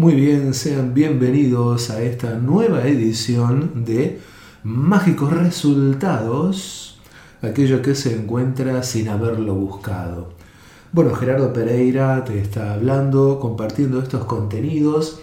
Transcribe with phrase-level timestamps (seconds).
[0.00, 4.20] Muy bien, sean bienvenidos a esta nueva edición de
[4.62, 7.00] Mágicos Resultados,
[7.42, 10.34] aquello que se encuentra sin haberlo buscado.
[10.92, 15.18] Bueno, Gerardo Pereira te está hablando, compartiendo estos contenidos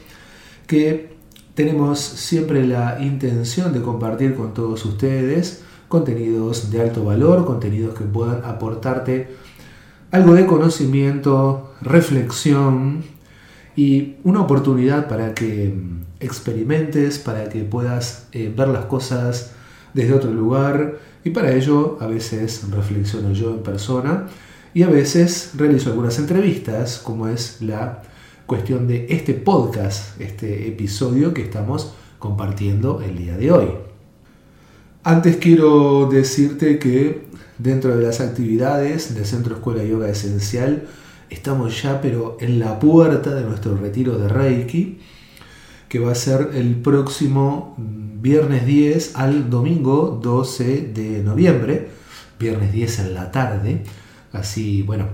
[0.68, 1.16] que
[1.54, 8.04] tenemos siempre la intención de compartir con todos ustedes, contenidos de alto valor, contenidos que
[8.04, 9.38] puedan aportarte
[10.12, 13.15] algo de conocimiento, reflexión,
[13.76, 19.52] y una oportunidad para que mm, experimentes, para que puedas eh, ver las cosas
[19.94, 24.28] desde otro lugar y para ello a veces reflexiono yo en persona
[24.74, 28.04] y a veces realizo algunas entrevistas como es la
[28.46, 33.68] cuestión de este podcast, este episodio que estamos compartiendo el día de hoy.
[35.04, 37.26] Antes quiero decirte que
[37.58, 40.88] dentro de las actividades del Centro Escuela Yoga Esencial
[41.30, 45.00] estamos ya pero en la puerta de nuestro retiro de Reiki,
[45.90, 51.90] que va a ser el próximo viernes 10 al domingo 12 de noviembre,
[52.40, 53.84] viernes 10 en la tarde,
[54.34, 55.08] así bueno,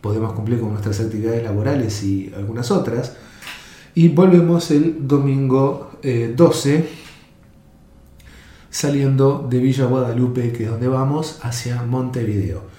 [0.00, 3.16] podemos cumplir con nuestras actividades laborales y algunas otras,
[3.94, 6.88] y volvemos el domingo 12 eh,
[8.70, 12.77] saliendo de Villa Guadalupe, que es donde vamos, hacia Montevideo.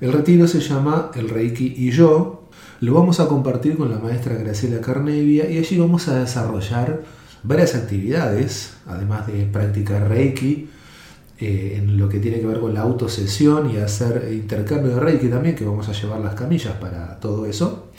[0.00, 2.48] El retiro se llama El Reiki y yo.
[2.80, 7.02] Lo vamos a compartir con la maestra Graciela Carnevia y allí vamos a desarrollar
[7.42, 10.70] varias actividades, además de practicar Reiki,
[11.38, 15.28] eh, en lo que tiene que ver con la autosesión y hacer intercambio de Reiki
[15.28, 17.90] también, que vamos a llevar las camillas para todo eso.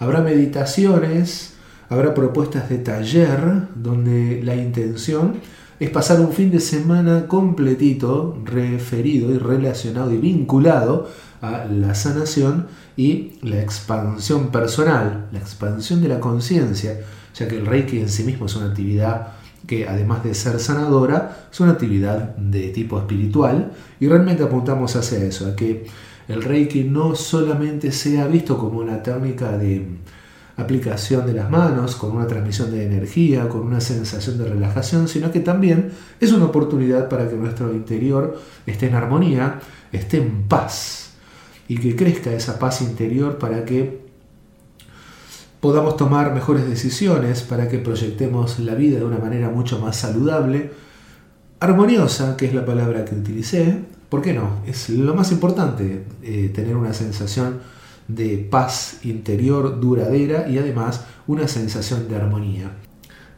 [0.00, 1.54] Habrá meditaciones,
[1.88, 5.34] habrá propuestas de taller, donde la intención
[5.78, 11.08] es pasar un fin de semana completito referido y relacionado y vinculado
[11.40, 17.00] a la sanación y la expansión personal, la expansión de la conciencia,
[17.34, 19.28] ya que el Reiki en sí mismo es una actividad
[19.66, 23.72] que además de ser sanadora, es una actividad de tipo espiritual.
[24.00, 25.86] Y realmente apuntamos hacia eso, a que
[26.28, 29.86] el Reiki no solamente sea visto como una técnica de
[30.56, 35.30] aplicación de las manos, con una transmisión de energía, con una sensación de relajación, sino
[35.30, 39.60] que también es una oportunidad para que nuestro interior esté en armonía,
[39.92, 41.07] esté en paz,
[41.68, 44.08] y que crezca esa paz interior para que
[45.60, 50.72] podamos tomar mejores decisiones, para que proyectemos la vida de una manera mucho más saludable,
[51.60, 53.80] armoniosa, que es la palabra que utilicé.
[54.08, 54.62] ¿Por qué no?
[54.66, 57.60] Es lo más importante, eh, tener una sensación
[58.06, 62.72] de paz interior duradera y además una sensación de armonía.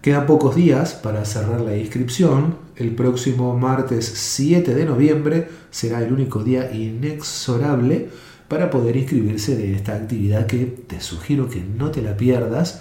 [0.02, 2.56] Quedan pocos días para cerrar la inscripción.
[2.74, 8.08] El próximo martes 7 de noviembre será el único día inexorable
[8.48, 12.80] para poder inscribirse de esta actividad que te sugiero que no te la pierdas.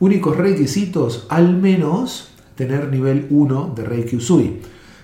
[0.00, 4.60] Únicos requisitos, al menos tener nivel 1 de Reiki Usui.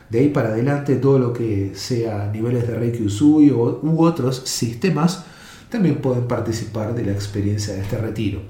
[0.08, 5.26] De ahí para adelante todo lo que sea niveles de Reiki Usui u otros sistemas
[5.68, 8.40] también pueden participar de la experiencia de este retiro.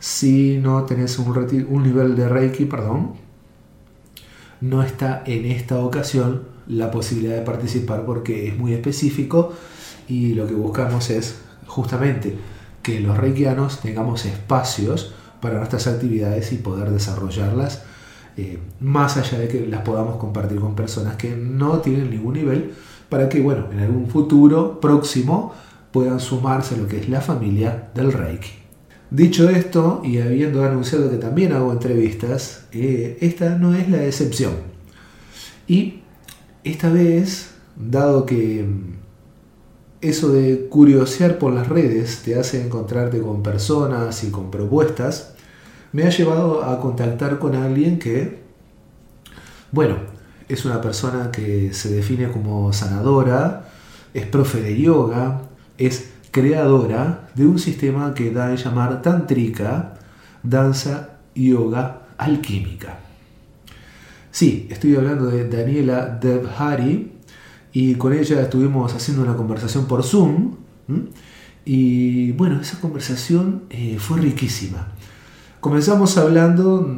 [0.00, 3.12] Si no tenés un, nivel de Reiki, perdón,
[4.62, 9.52] no está en esta ocasión la posibilidad de participar porque es muy específico
[10.08, 12.34] y lo que buscamos es justamente
[12.82, 15.12] que los reikianos tengamos espacios
[15.42, 17.82] para nuestras actividades y poder desarrollarlas
[18.38, 22.72] eh, más allá de que las podamos compartir con personas que no tienen ningún nivel
[23.10, 25.52] para que bueno en algún futuro próximo
[25.92, 28.59] puedan sumarse a lo que es la familia del reiki
[29.10, 34.52] Dicho esto, y habiendo anunciado que también hago entrevistas, eh, esta no es la excepción.
[35.66, 36.02] Y
[36.62, 38.94] esta vez, dado que mm,
[40.00, 45.34] eso de curiosear por las redes te hace encontrarte con personas y con propuestas,
[45.92, 48.38] me ha llevado a contactar con alguien que,
[49.72, 49.96] bueno,
[50.48, 53.70] es una persona que se define como sanadora,
[54.14, 55.42] es profe de yoga,
[55.78, 59.94] es creadora de un sistema que da a llamar Tantrika,
[60.42, 62.98] danza yoga alquímica.
[64.30, 67.12] Sí, estoy hablando de Daniela Devhari
[67.72, 70.56] y con ella estuvimos haciendo una conversación por Zoom
[71.64, 74.88] y bueno, esa conversación eh, fue riquísima.
[75.60, 76.94] Comenzamos hablando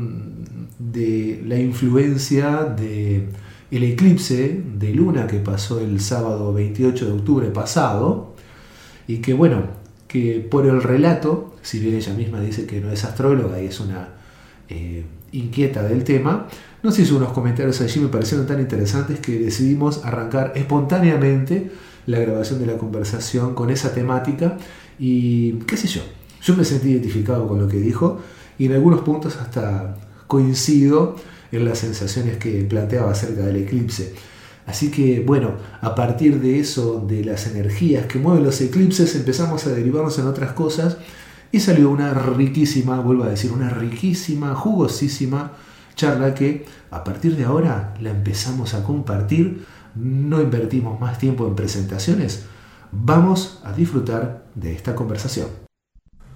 [0.77, 3.29] de la influencia de
[3.71, 8.35] el eclipse de luna que pasó el sábado 28 de octubre pasado,
[9.07, 9.82] y que bueno,
[10.13, 13.81] que por el relato, si bien ella misma dice que no es astróloga y es
[13.81, 14.11] una
[14.69, 16.49] eh, inquieta del tema,
[16.83, 21.71] nos hizo unos comentarios allí, me parecieron tan interesantes que decidimos arrancar espontáneamente
[22.05, 24.59] la grabación de la conversación con esa temática
[24.99, 26.03] y qué sé yo,
[26.43, 28.21] yo me sentí identificado con lo que dijo
[28.59, 31.17] y en algunos puntos hasta coincido
[31.53, 34.13] en las sensaciones que planteaba acerca del eclipse.
[34.67, 39.67] Así que bueno, a partir de eso, de las energías que mueven los eclipses, empezamos
[39.67, 40.99] a derivarnos en otras cosas
[41.51, 45.53] y salió una riquísima, vuelvo a decir, una riquísima, jugosísima
[45.95, 49.65] charla que a partir de ahora la empezamos a compartir.
[49.95, 52.47] No invertimos más tiempo en presentaciones.
[52.91, 55.49] Vamos a disfrutar de esta conversación.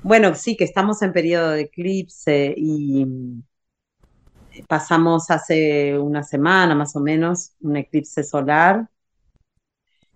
[0.03, 3.07] Bueno, sí, que estamos en periodo de eclipse y
[4.69, 8.89] pasamos hace una semana más o menos un eclipse solar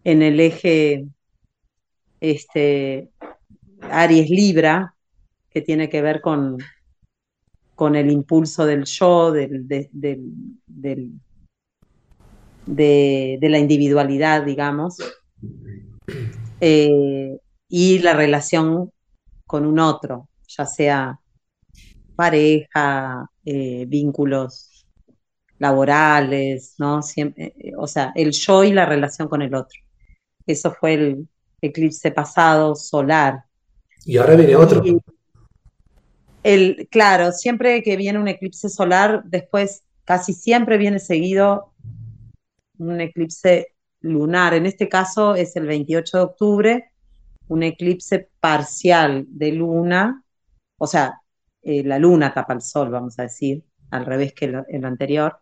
[0.04, 1.06] en el eje
[2.20, 3.10] este,
[3.82, 4.94] Aries Libra,
[5.50, 6.58] que tiene que ver con,
[7.75, 9.88] con el impulso del yo, del, de,
[13.40, 14.98] la individualidad, digamos,
[16.60, 17.38] eh,
[17.69, 18.93] y la relación
[19.46, 21.19] con un otro, ya sea
[22.14, 24.87] pareja, eh, vínculos
[25.58, 27.02] laborales, ¿no?
[27.02, 29.78] Siempre, eh, o sea, el yo y la relación con el otro.
[30.46, 31.28] Eso fue el
[31.60, 33.44] eclipse pasado solar.
[34.04, 34.82] Y ahora viene otro.
[36.42, 41.72] el, claro, siempre que viene un eclipse solar, después casi siempre viene seguido
[42.78, 44.54] un eclipse lunar.
[44.54, 46.93] En este caso es el 28 de octubre,
[47.48, 50.25] un eclipse parcial de luna,
[50.78, 51.20] o sea,
[51.62, 55.40] eh, la luna tapa el sol, vamos a decir, al revés que el, anterior.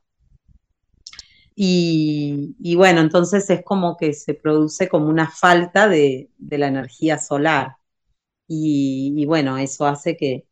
[1.54, 7.76] Y, bueno, entonces es como que se produce como una falta de, la energía solar.
[8.46, 10.46] Y, bueno, eso hace que,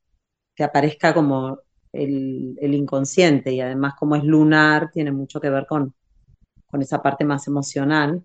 [0.59, 1.61] aparezca como
[1.93, 5.95] el, inconsciente y además como es lunar, tiene mucho que ver con,
[6.67, 8.25] con esa parte más emocional.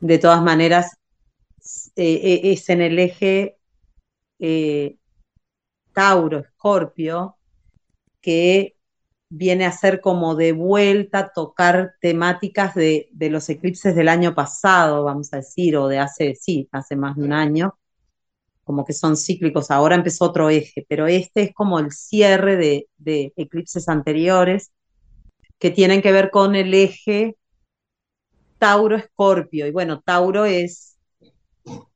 [0.00, 0.96] De todas maneras,
[1.96, 3.58] eh, eh, es en el eje
[5.92, 7.36] Tauro, Escorpio,
[8.20, 8.76] que
[9.30, 15.32] viene a ser como de vuelta tocar temáticas de, los eclipses del año pasado, vamos
[15.32, 17.78] a decir, o de hace, sí, hace más de un año,
[18.64, 19.70] como que son cíclicos.
[19.70, 24.72] Ahora empezó otro eje, pero este es como el cierre de, de eclipses anteriores
[25.58, 27.36] que tienen que ver con el eje
[28.58, 29.66] Tauro-Escorpio.
[29.66, 30.89] Y bueno, Tauro es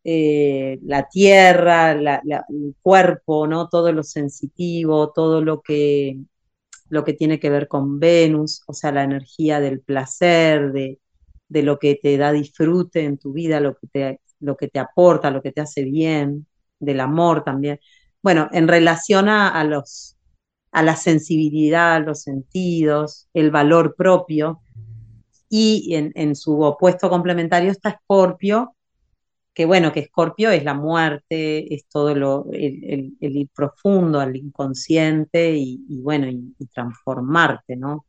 [0.05, 3.69] eh, la tierra, el cuerpo, ¿no?
[3.69, 6.19] Todo lo sensitivo, todo lo que,
[6.91, 10.99] lo que tiene que ver con Venus, o sea, la energía del placer, de,
[11.49, 15.31] lo que te da disfrute en tu vida, lo que, te, lo que te aporta,
[15.31, 16.47] lo que te hace bien,
[16.79, 17.81] del amor también.
[18.23, 20.17] Bueno, en relación a, los,
[20.73, 24.61] a la sensibilidad, los sentidos, el valor propio,
[25.49, 28.75] y en, en su opuesto complementario está Escorpio,
[29.55, 35.53] que bueno, que Escorpio es la muerte, es todo lo, el, ir profundo al inconsciente
[35.57, 38.05] y, bueno, y, transformarte, ¿no?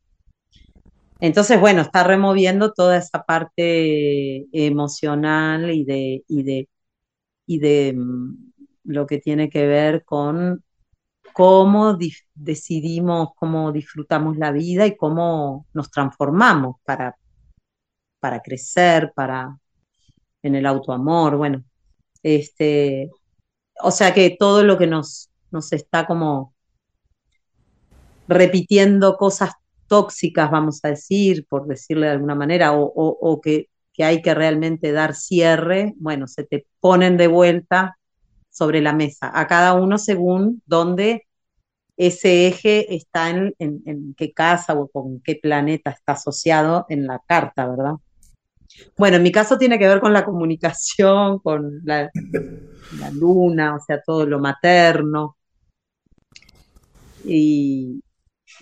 [1.20, 6.70] Entonces, bueno, está removiendo toda esa parte emocional y de, y de,
[7.46, 8.52] y de mm,
[8.86, 10.64] lo que tiene que ver con
[11.34, 11.98] cómo
[12.34, 17.18] decidimos, cómo disfrutamos la vida y cómo nos transformamos para,
[18.20, 19.60] para crecer, para,
[20.46, 21.64] en el autoamor, bueno,
[22.22, 23.10] este,
[23.82, 26.54] o sea que todo lo que nos, nos está como
[28.28, 29.52] repitiendo cosas
[29.88, 35.16] tóxicas, vamos a decir, por decirle de alguna manera, o, que, hay que realmente dar
[35.16, 37.98] cierre, bueno, se te ponen de vuelta
[38.52, 41.28] sobre la mesa, a cada uno según dónde
[41.98, 47.22] ese eje está en, en qué casa o con qué planeta está asociado en la
[47.28, 47.96] carta, ¿verdad?
[48.98, 52.10] Bueno, en mi caso tiene que ver con la comunicación, con la,
[53.14, 55.38] luna, o sea, todo lo materno.
[57.24, 58.02] Y,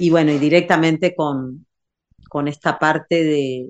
[0.09, 1.65] bueno, y directamente con,
[2.29, 3.69] con esta parte de,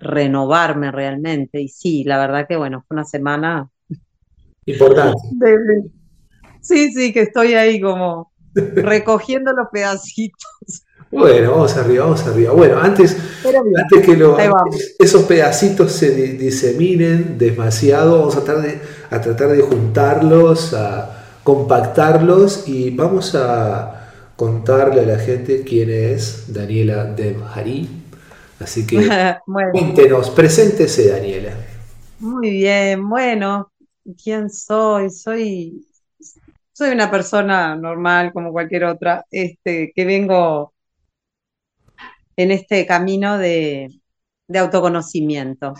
[0.00, 1.60] renovarme realmente.
[1.60, 3.68] Y sí, la verdad que bueno, fue una semana
[4.66, 5.18] importante.
[6.60, 10.84] sí, sí, que estoy ahí como recogiendo los pedacitos.
[11.10, 12.52] Bueno, vamos arriba, vamos arriba.
[12.52, 14.18] Bueno, antes, antes que
[14.98, 22.68] esos pedacitos se diseminen demasiado, vamos a tratar, de, a tratar de juntarlos, a compactarlos
[22.68, 27.88] y vamos a contarle a la gente quién es Daniela Demhari.
[28.60, 29.08] Así que
[29.72, 31.52] cuéntenos, preséntese Daniela.
[32.18, 33.72] Muy bien, bueno,
[34.22, 35.08] ¿quién soy?
[35.08, 35.86] Soy,
[36.72, 40.74] soy una persona normal como cualquier otra, este, que vengo
[42.38, 43.88] en este camino de,
[44.54, 45.74] autoconocimiento.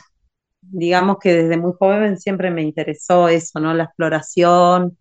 [0.61, 3.73] Digamos que desde muy joven siempre me interesó eso, ¿no?
[3.75, 4.99] La exploración,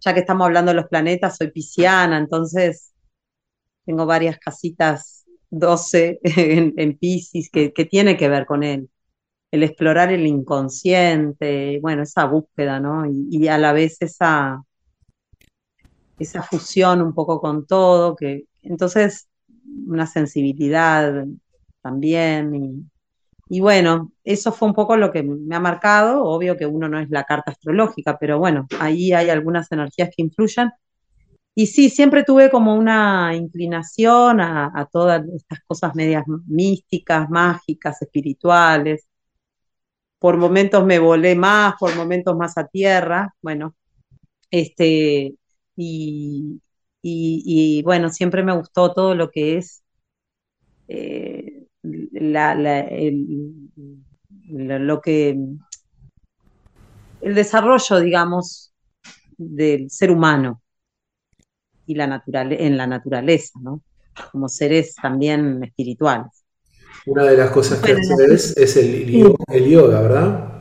[0.00, 2.94] ya que estamos hablando de los planetas, soy pisciana, entonces
[3.84, 8.88] tengo varias casitas 12 en, en Pisces que, tiene que ver con él
[9.50, 13.04] el explorar el inconsciente, bueno, esa búsqueda, ¿no?
[13.06, 14.62] Y, a la vez esa,
[16.18, 19.28] esa fusión un poco con todo, que entonces
[19.86, 21.24] una sensibilidad
[21.80, 22.90] también.
[23.48, 26.24] Y, bueno, eso fue un poco lo que me ha marcado.
[26.24, 30.22] Obvio que uno no es la carta astrológica, pero bueno, ahí hay algunas energías que
[30.22, 30.70] influyen.
[31.54, 38.00] Y sí, siempre tuve como una inclinación a, a todas estas cosas medias místicas, mágicas,
[38.02, 39.06] espirituales
[40.22, 43.74] por momentos me volé más, por momentos más a tierra, bueno,
[44.52, 45.34] este,
[45.74, 46.60] y,
[47.82, 49.82] bueno, siempre me gustó todo lo que es
[50.88, 51.66] eh,
[54.62, 55.38] lo que
[57.20, 58.72] el desarrollo, digamos,
[59.36, 60.60] del ser humano
[61.86, 63.82] y la en la naturaleza, ¿no?
[64.30, 66.44] Como seres también espirituales.
[67.06, 69.06] Una de las cosas que haces es el,
[69.68, 70.51] yoga, ¿verdad?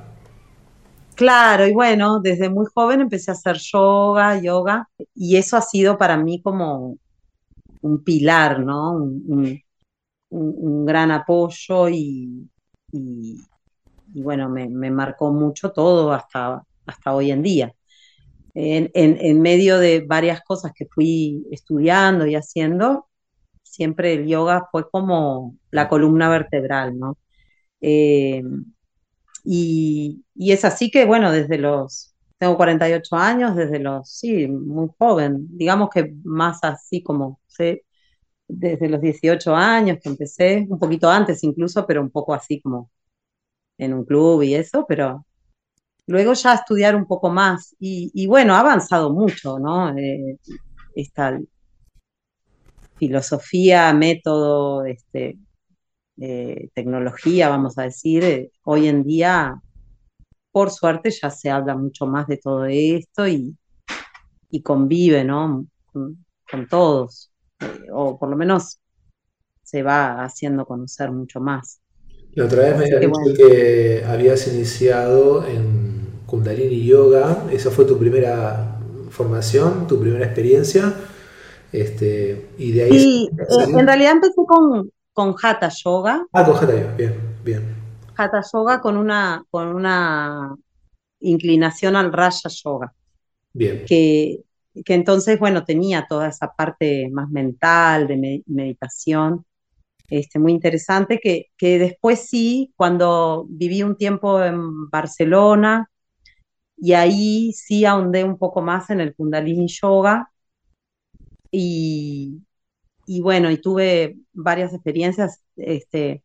[1.22, 5.96] Claro, y bueno, desde muy joven empecé a hacer yoga, yoga, y eso ha sido
[5.96, 6.98] para mí como
[7.82, 8.94] un pilar, ¿no?
[8.94, 9.62] Un,
[10.86, 12.50] gran apoyo y,
[14.08, 17.72] bueno, me, marcó mucho todo hasta, hasta hoy en día.
[18.56, 23.10] En, en, medio de varias cosas que fui estudiando y haciendo,
[23.62, 27.18] siempre el yoga fue como la columna vertebral, ¿no?
[27.80, 28.42] Eh,
[29.43, 35.48] y, es así que, bueno, desde los, tengo 48 años, desde los, sí, muy joven,
[35.57, 37.86] digamos que más así como, sé,
[38.48, 42.89] desde los 18 años que empecé, un poquito antes incluso, pero un poco así como
[43.77, 45.25] en un club y eso, pero
[46.07, 49.98] luego ya estudiar un poco más y, bueno, ha avanzado mucho, ¿no?
[49.98, 50.38] Eh,
[50.95, 51.39] esta
[52.98, 55.38] filosofía, método, este,
[56.20, 59.62] eh, tecnología, vamos a decir, eh, hoy en día,
[60.51, 63.58] por suerte, ya se habla mucho más de todo esto y,
[64.63, 65.65] convive, ¿no?
[65.94, 68.80] Con, todos, eh, o por lo menos
[69.63, 71.80] se va haciendo conocer mucho más.
[72.34, 77.98] La otra vez me habías dicho que habías iniciado en Kundalini Yoga, esa fue tu
[77.98, 80.94] primera formación, tu primera experiencia.
[81.72, 83.00] Este, y de ahí.
[83.00, 83.30] Sí,
[83.74, 86.25] en realidad empecé con, con Hatha Yoga.
[86.32, 87.75] Ah, con Hatha Yoga, bien, bien.
[88.15, 90.56] Hatha Yoga con una, con una
[91.20, 92.94] inclinación al Raya Yoga.
[93.53, 93.86] Bien.
[93.86, 94.41] Que,
[94.86, 99.46] que entonces, bueno, tenía toda esa parte más mental, de meditación,
[100.10, 105.89] este, muy interesante, que, que después sí, cuando viví un tiempo en Barcelona,
[106.77, 110.32] y ahí sí ahondé un poco más en el Kundalini Yoga,
[111.51, 112.41] y,
[113.05, 116.24] y bueno, y tuve varias experiencias este,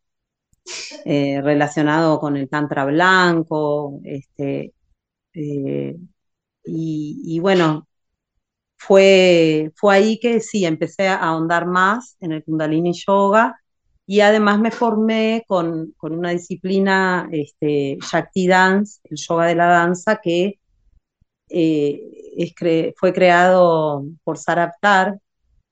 [1.05, 4.73] eh, relacionado con el Tantra blanco, este,
[5.33, 5.97] eh,
[6.65, 7.87] y, bueno,
[8.77, 13.59] fue, fue ahí que sí, empecé a ahondar más en el Kundalini Yoga
[14.05, 20.19] y además me formé con, una disciplina, este, Shakti Dance, el yoga de la danza,
[20.23, 20.59] que
[21.49, 24.73] eh, fue creado por Sara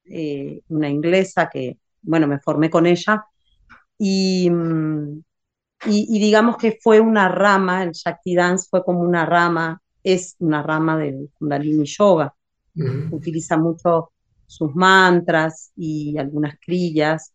[0.05, 3.25] eh, una inglesa que, bueno, me formé con ella,
[4.00, 5.19] mm,
[5.88, 10.35] y, y, digamos que fue una rama, el Shakti Dance fue como una rama, es
[10.39, 12.33] una rama del Kundalini Yoga.
[13.12, 14.12] Utiliza mucho
[14.47, 17.33] sus mantras y algunas crillas,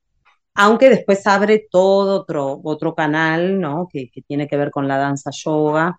[0.55, 3.89] aunque después abre todo otro, otro canal, ¿no?
[3.91, 5.99] Que, que tiene que ver con la danza yoga,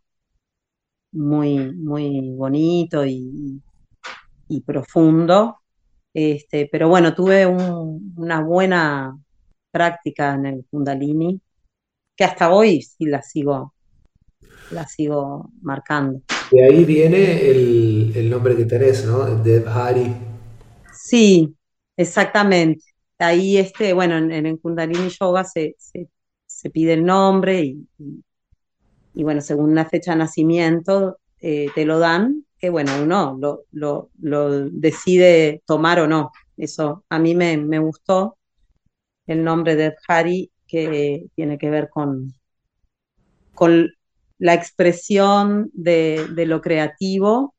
[1.12, 3.62] muy, muy bonito y,
[4.48, 5.61] y profundo.
[6.14, 9.18] Este, pero bueno, tuve una buena
[9.72, 11.40] práctica en el Kundalini,
[12.16, 13.74] que hasta hoy sí la sigo,
[14.72, 16.22] la sigo marcando.
[16.52, 19.42] De ahí viene el, nombre que tenés, ¿no?
[19.42, 20.14] Dev Hari.
[20.94, 21.56] Sí,
[21.96, 22.84] exactamente.
[23.18, 25.76] Ahí, este, bueno, en, el Kundalini Yoga se,
[26.74, 27.76] pide el nombre
[29.14, 33.40] y, bueno, según la fecha de nacimiento eh, te lo dan que bueno, uno
[33.72, 36.32] lo, decide tomar o no.
[36.56, 38.38] Eso a mí me, gustó
[39.26, 42.36] el nombre de Hari, que tiene que ver con,
[43.56, 43.92] con
[44.38, 47.56] la expresión de, lo creativo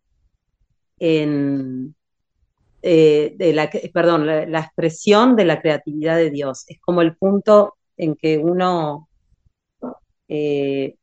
[1.00, 1.97] en,
[2.80, 6.64] eh, de la, perdón, la, expresión de la creatividad de Dios.
[6.68, 9.09] Es como el punto en que uno
[10.28, 10.94] eh,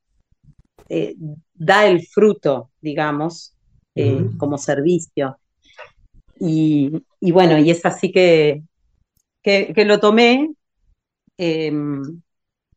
[0.87, 1.15] eh,
[1.53, 3.57] da el fruto, digamos,
[4.01, 5.37] eh, como servicio.
[6.39, 8.63] Y, bueno, y es así que,
[9.43, 10.53] que, lo tomé
[11.37, 12.21] em,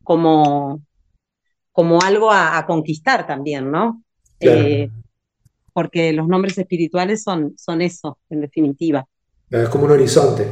[0.03, 0.83] como,
[1.71, 4.03] como algo a, conquistar también, ¿no?
[4.41, 4.91] Eh,
[5.73, 9.07] porque los nombres espirituales son, son eso, en definitiva.
[9.49, 10.47] Es como un horizonte.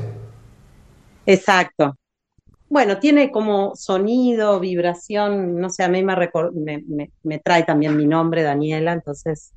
[1.26, 1.96] Exacto.
[2.68, 8.44] Bueno, tiene como sonido, vibración, no sé, a mí me, me, trae también mi nombre,
[8.44, 9.52] Daniela, entonces,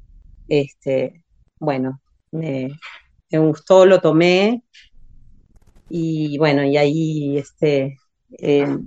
[0.48, 1.24] este,
[1.60, 2.78] bueno, me,
[3.32, 4.64] gustó, lo tomé
[5.90, 7.98] y bueno, y ahí, este,
[8.38, 8.78] eh,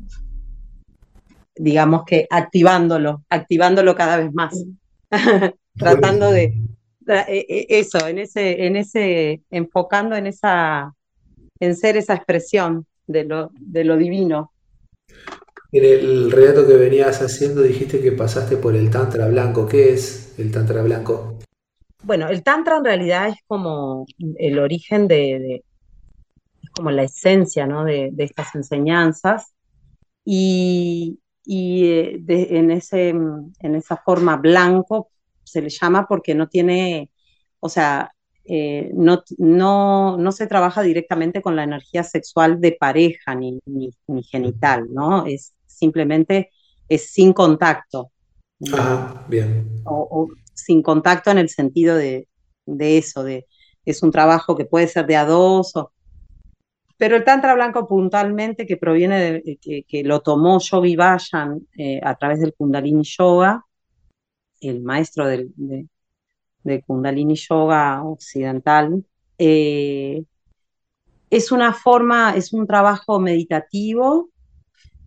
[1.55, 4.65] digamos que activándolo, activándolo cada vez más,
[5.77, 6.55] tratando de,
[7.07, 10.93] e, e, eso, en ese, en ese, enfocando en esa,
[11.61, 14.53] en ser esa expresión de lo, de lo divino.
[15.73, 19.67] En el relato que venías haciendo dijiste que pasaste por el Tantra blanco.
[19.67, 21.36] ¿Qué es el Tantra blanco?
[22.07, 24.07] Bueno, el Tantra en realidad es como
[24.39, 25.65] el origen de,
[26.63, 27.85] es como la esencia ¿no?
[27.85, 29.53] de, estas enseñanzas.
[30.25, 35.11] Y, y eh, en, ese, en esa forma blanco
[35.43, 37.11] se le llama porque no tiene,
[37.59, 38.13] o sea,
[38.45, 44.23] eh, no, no, no, se trabaja directamente con la energía sexual de pareja ni, ni,
[44.23, 45.27] genital, ¿no?
[45.27, 46.51] Es simplemente
[46.89, 48.13] es sin contacto.
[48.73, 49.83] Ah, bien.
[49.85, 52.29] O, sin contacto en el sentido de,
[52.79, 53.25] eso,
[53.85, 55.73] es un trabajo que puede ser de a dos
[56.97, 62.15] Pero el Tantra Blanco puntualmente, que proviene de, que, lo tomó Yogi Vayan eh, a
[62.17, 63.65] través del Kundalini Yoga,
[64.61, 69.05] el maestro del, de, Kundalini Yoga occidental,
[69.39, 70.25] eh,
[71.31, 74.31] es una forma, es un trabajo meditativo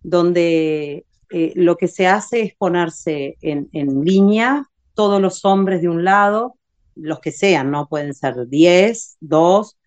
[0.02, 3.68] donde eh, lo que se hace es ponerse en,
[4.04, 6.56] línea todos los hombres de un lado,
[6.94, 9.78] los que sean, no pueden ser 10, 2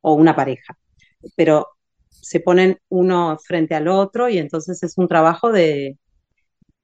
[0.00, 0.78] o una pareja,
[1.36, 1.68] pero
[2.08, 5.98] se ponen uno frente al otro y entonces es un trabajo de,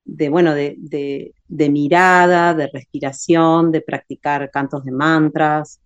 [0.05, 5.81] de, bueno, de, mirada, de respiración, de practicar cantos de mantras,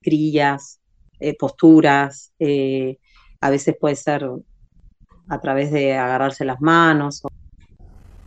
[0.00, 0.80] crillas,
[1.18, 2.98] eh, posturas, eh,
[3.40, 4.28] a veces puede ser
[5.28, 7.22] a través de agarrarse las manos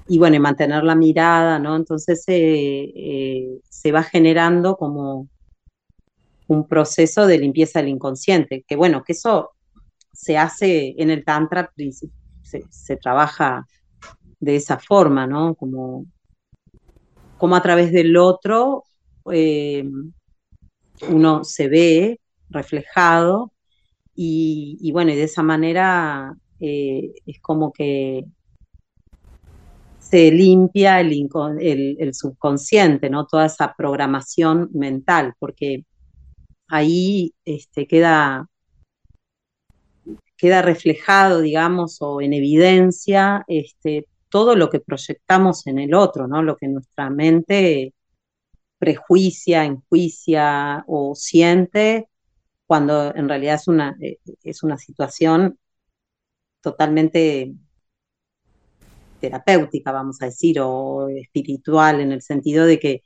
[0.07, 1.75] y bueno, mantener la mirada, ¿no?
[1.75, 5.29] Entonces eh, se va generando como
[6.47, 9.51] un proceso de limpieza del inconsciente, que bueno, que eso
[10.11, 13.65] se hace en el Tantra, se, se trabaja
[14.39, 15.55] de esa forma, ¿no?
[15.55, 16.05] Como,
[17.37, 18.83] como a través del otro
[19.31, 19.89] eh,
[21.09, 23.53] uno se ve reflejado
[24.15, 28.25] y, bueno, y de esa manera eh, es como que
[30.13, 33.25] se limpia el, subconsciente, ¿no?
[33.25, 35.85] Toda esa programación mental, porque
[36.67, 38.47] ahí este, queda,
[40.37, 46.43] queda reflejado, digamos, o en evidencia este, todo lo que proyectamos en el otro, ¿no?
[46.43, 47.95] Lo que nuestra mente
[48.77, 52.07] prejuicia, enjuicia o siente
[52.67, 55.57] cuando en realidad es una, eh, es una situación
[56.61, 57.55] totalmente
[59.23, 63.03] terapéutica, vamos a decir, o espiritual, en el sentido de que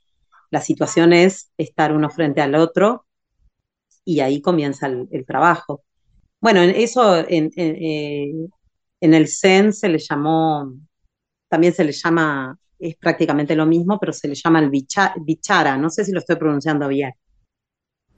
[0.49, 3.05] la situación es estar uno frente al otro
[4.03, 5.83] y ahí comienza el, trabajo.
[6.41, 8.31] Bueno, eso en, eh,
[9.01, 10.73] en, el Zen se le llamó
[11.47, 15.89] también se le llama, es prácticamente lo mismo, pero se le llama el bichara, no
[15.89, 17.13] sé si lo estoy pronunciando bien,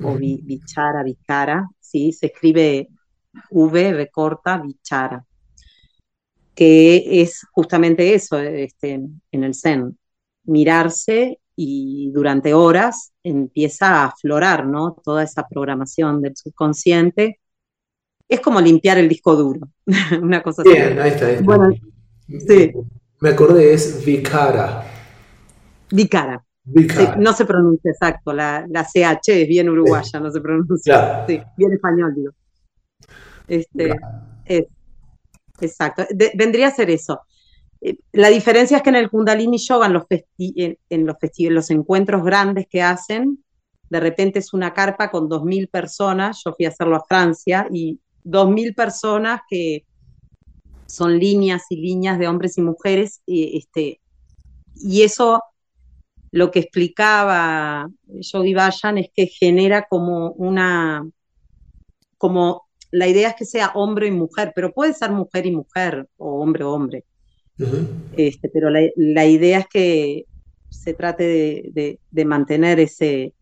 [0.02, 2.88] o bichara, bicara, sí, se escribe
[3.52, 5.24] V, V corta, bichara,
[6.60, 9.00] que es justamente eso este,
[9.32, 9.98] en el Zen,
[10.44, 14.92] mirarse y durante horas empieza a aflorar, ¿no?
[15.02, 17.40] Toda esa programación del subconsciente.
[18.28, 19.70] Es como limpiar el disco duro,
[20.22, 20.72] una cosa así.
[20.72, 21.28] Bien, ahí está.
[21.28, 21.70] Ahí Bueno,
[22.28, 22.74] sí.
[23.22, 24.84] Me acordé, es Vicara.
[25.90, 26.44] Vicara.
[27.18, 31.26] no se pronuncia exacto, la, CH es bien uruguaya, no se pronuncia.
[31.26, 32.34] Sí, bien español, digo.
[33.48, 33.96] Este,
[35.62, 36.06] exacto.
[36.36, 37.22] vendría a ser eso.
[37.82, 42.24] Eh, la diferencia es que en el Kundalini Yoga, en los, en, los, los encuentros
[42.24, 43.44] grandes que hacen,
[43.90, 48.00] de repente es una carpa con 2.000 personas, yo fui a hacerlo a Francia, y
[48.24, 49.86] 2.000 personas que
[50.86, 54.02] son líneas y líneas de hombres y mujeres, y, este,
[54.76, 55.42] y eso
[56.32, 61.08] lo que explicaba Yogi Bayan es que genera como una,
[62.18, 66.08] como la idea es que sea hombre y mujer, pero puede ser mujer y mujer,
[66.18, 67.06] o hombre o hombre.
[68.16, 70.26] este, pero la, idea es que
[70.70, 73.34] se trate de, mantener ese,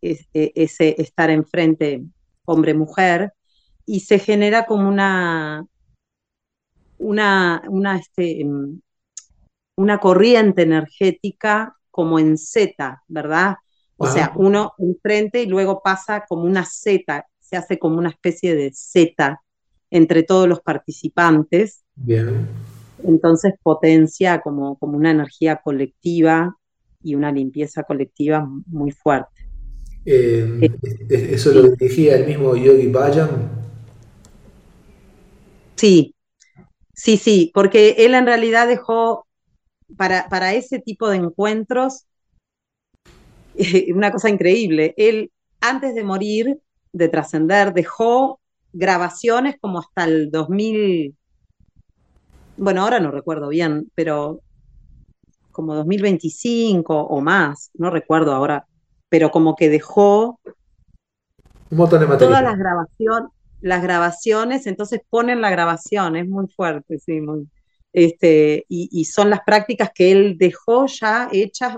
[0.00, 2.02] ese estar enfrente
[2.46, 3.32] hombre-mujer
[3.84, 5.64] y se genera como una,
[6.98, 8.46] una, una, este,
[9.76, 13.56] una corriente energética como en Z, ¿verdad?
[13.98, 18.54] O sea, uno enfrente y luego pasa como una Z, se hace como una especie
[18.54, 19.40] de Z
[19.90, 21.84] entre todos los participantes.
[21.94, 22.48] Bien.
[23.04, 26.56] Entonces potencia como, como una energía colectiva
[27.02, 29.48] y una limpieza colectiva muy fuerte.
[30.04, 33.50] Eh, eh, ¿Eso lo dirigía el mismo Yogi Bayan?
[35.76, 36.14] Sí,
[36.94, 39.26] sí, sí, porque él en realidad dejó
[39.96, 42.06] para, para ese tipo de encuentros
[43.94, 44.94] una cosa increíble.
[44.96, 45.30] Él,
[45.60, 46.58] antes de morir,
[46.96, 48.40] de trascender, dejó
[48.72, 51.14] grabaciones como hasta el 2000,
[52.56, 54.40] bueno, ahora no recuerdo bien, pero
[55.52, 58.66] como 2025 o más, no recuerdo ahora,
[59.10, 60.40] pero como que dejó
[61.70, 63.30] un montón de todas las grabaciones,
[63.60, 67.46] las grabaciones, entonces ponen la grabación, es muy fuerte, sí, muy,
[67.92, 71.76] este, y, son las prácticas que él dejó ya hechas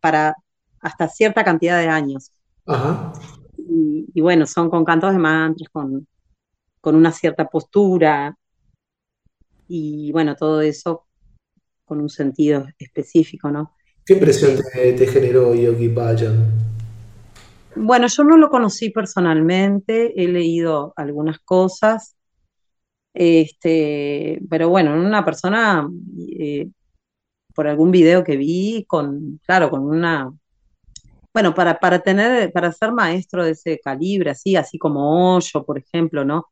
[0.00, 0.34] para
[0.80, 2.32] hasta cierta cantidad de años.
[2.66, 3.12] Ajá.
[3.68, 6.06] Y, bueno, son con cantos de mantras, con,
[6.80, 8.36] con una cierta postura,
[9.68, 11.06] y bueno, todo eso
[11.84, 13.72] con un sentido específico, ¿no?
[14.04, 16.52] ¿Qué impresión te, generó Yogi Bhajan?
[17.74, 22.16] Bueno, yo no lo conocí personalmente, he leído algunas cosas,
[23.12, 25.88] este, pero bueno, una persona,
[26.38, 26.68] eh,
[27.54, 30.32] por algún video que vi, con, claro, con una
[31.36, 35.76] bueno, para, para tener, para ser maestro de ese calibre, así, así como Hoyo, por
[35.76, 36.46] ejemplo, ¿no?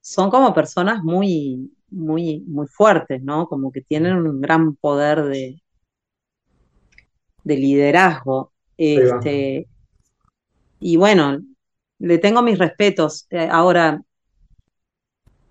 [0.00, 3.46] Son como personas muy, muy, muy fuertes, ¿no?
[3.46, 5.62] Como que tienen un gran poder de,
[7.42, 8.54] de liderazgo.
[8.78, 9.68] Este,
[10.80, 11.42] y bueno,
[11.98, 13.26] le tengo mis respetos.
[13.28, 14.00] Eh, ahora,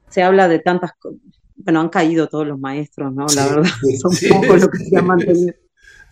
[0.10, 1.20] se habla de tantas cosas.
[1.56, 3.28] Bueno, han caído todos los maestros, ¿no?
[3.36, 3.70] La verdad,
[4.02, 5.54] son pocos los que se han mantenido.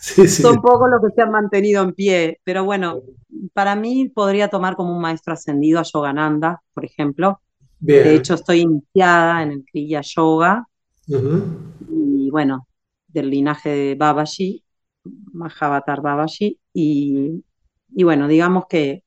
[0.02, 3.02] Son pocos los que se han mantenido en pie, pero bueno,
[3.54, 7.40] para mí podría tomar como un maestro ascendido a Yogananda, por ejemplo.
[7.80, 10.68] De hecho, estoy iniciada en el Kriya Yoga.
[11.08, 12.68] Y bueno,
[13.08, 14.64] del linaje de Babaji,
[15.34, 16.60] Mahavatar Babaji.
[16.74, 17.44] Y,
[17.96, 19.04] y bueno, digamos que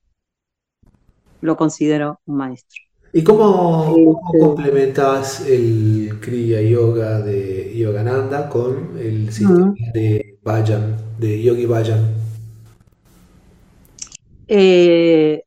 [1.41, 2.81] lo considero un maestro.
[3.13, 11.41] ¿Y cómo, este complementas el Kriya Yoga de Yogananda con el sistema de Vayan, de
[11.41, 12.05] Yogi Vayan?
[14.47, 15.43] Eh,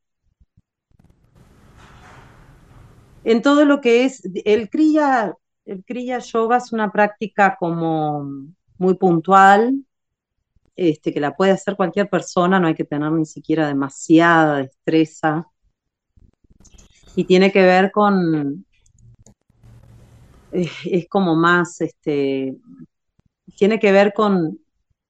[3.22, 8.28] en todo lo que es el Kriya, el Yoga es una práctica como
[8.76, 9.84] muy puntual,
[10.74, 15.46] este, que la puede hacer cualquier persona, no hay que tener ni siquiera demasiada destreza
[17.14, 18.66] y tiene que ver con,
[20.50, 22.56] es, como más, este,
[23.56, 24.58] tiene que ver con,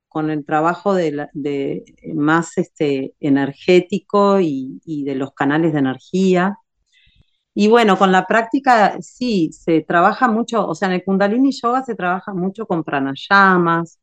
[0.09, 6.59] con el trabajo de, de más este, energético y, de los canales de energía.
[7.55, 11.85] Y bueno, con la práctica sí, se trabaja mucho, o sea, en el Kundalini Yoga
[11.85, 13.99] se trabaja mucho con pranayamas,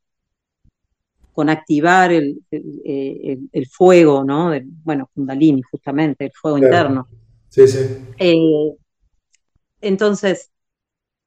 [1.31, 4.51] con activar el, el, fuego, ¿no?
[4.83, 7.07] bueno, Kundalini, justamente, el fuego interno.
[7.49, 7.79] Sí, sí.
[8.17, 8.73] Eh,
[9.81, 10.51] entonces,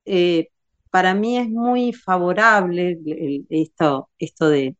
[0.05, 0.49] eh,
[0.91, 2.99] para mí es muy favorable
[3.51, 4.77] esto, esto de,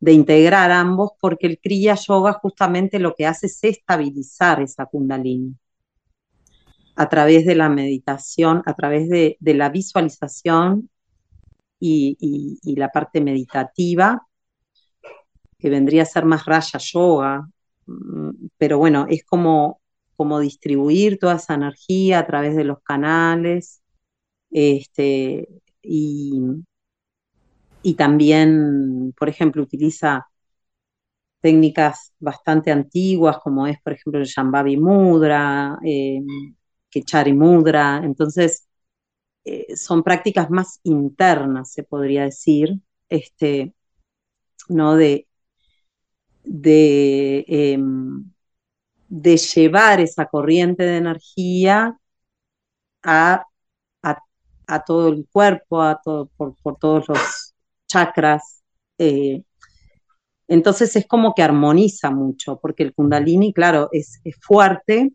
[0.00, 5.54] integrar ambos, porque el Kriya Yoga justamente lo que hace es estabilizar esa Kundalini
[6.96, 10.90] a través de la meditación, a través de, la visualización
[11.78, 12.16] y,
[12.62, 14.26] y, la parte meditativa,
[15.58, 17.48] que vendría a ser más Raya Yoga,
[17.86, 19.80] mm, pero bueno, es como
[20.20, 23.79] cómo distribuir toda esa energía a través de los canales.
[24.50, 25.48] Este,
[25.82, 26.64] y,
[27.96, 30.26] también, por ejemplo, utiliza
[31.40, 36.20] técnicas bastante antiguas, como es, por ejemplo, el Shambhavi Mudra, eh,
[36.90, 38.02] Kechari Mudra.
[38.04, 38.68] Entonces,
[39.44, 43.74] eh, son prácticas más internas, se podría decir, este,
[44.68, 44.96] ¿no?
[44.96, 45.26] De,
[46.44, 48.30] de em,
[49.10, 51.98] de llevar esa corriente de energía
[53.02, 53.44] a,
[54.70, 57.54] a, todo el cuerpo, a todo, por, todos los
[57.86, 58.62] chakras.
[58.98, 59.42] Eh,
[60.48, 65.12] entonces es como que armoniza mucho, porque el kundalini, claro, es, fuerte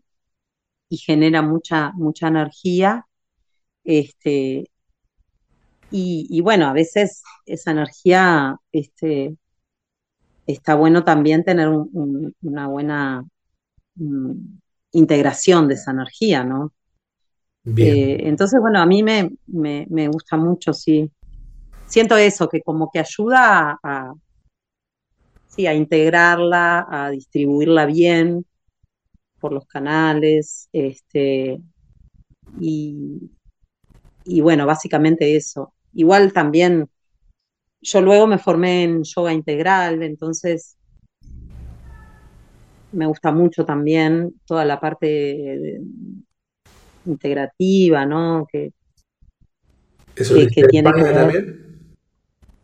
[0.88, 3.06] y genera mucha, mucha energía.
[3.84, 4.70] Este,
[5.90, 9.36] y, bueno, a veces esa energía este,
[10.46, 13.24] está bueno también tener una buena
[13.96, 14.32] mm,
[14.92, 16.72] integración de esa energía, ¿no?
[17.74, 21.10] Eh, entonces, bueno, a mí me, me, gusta mucho, sí.
[21.86, 24.12] Siento eso, que como que ayuda a,
[25.48, 28.46] sí, a integrarla, a distribuirla bien
[29.40, 31.60] por los canales, este,
[32.60, 33.30] y,
[34.24, 35.72] y bueno, básicamente eso.
[35.92, 36.88] Igual también,
[37.80, 40.76] yo luego me formé en yoga integral, entonces
[42.92, 45.80] me gusta mucho también toda la parte
[47.06, 48.46] integrativa, ¿no?
[48.50, 48.72] Que,
[50.14, 51.66] ¿Eso que, tiene que también?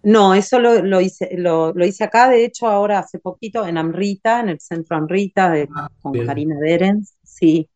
[0.05, 4.49] No, eso lo, hice, lo, hice acá, de hecho, ahora hace poquito en Amrita, en
[4.49, 7.69] el centro Amrita, ah, con Karina Berens, sí.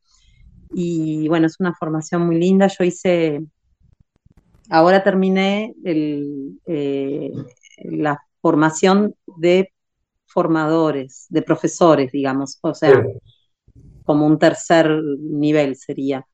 [0.73, 2.67] Y bueno, es una formación muy linda.
[2.67, 3.41] Yo hice
[4.69, 7.31] ahora terminé eh,
[7.85, 9.73] la formación de
[10.27, 13.05] formadores, de profesores, digamos, o sea,
[14.05, 16.27] como un tercer nivel sería.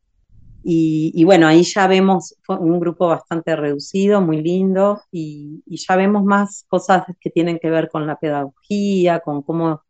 [0.65, 6.65] Y, bueno, ahí ya vemos un grupo bastante reducido, muy lindo, y, ya vemos más
[6.69, 9.83] cosas que tienen que ver con la pedagogía, con cómo,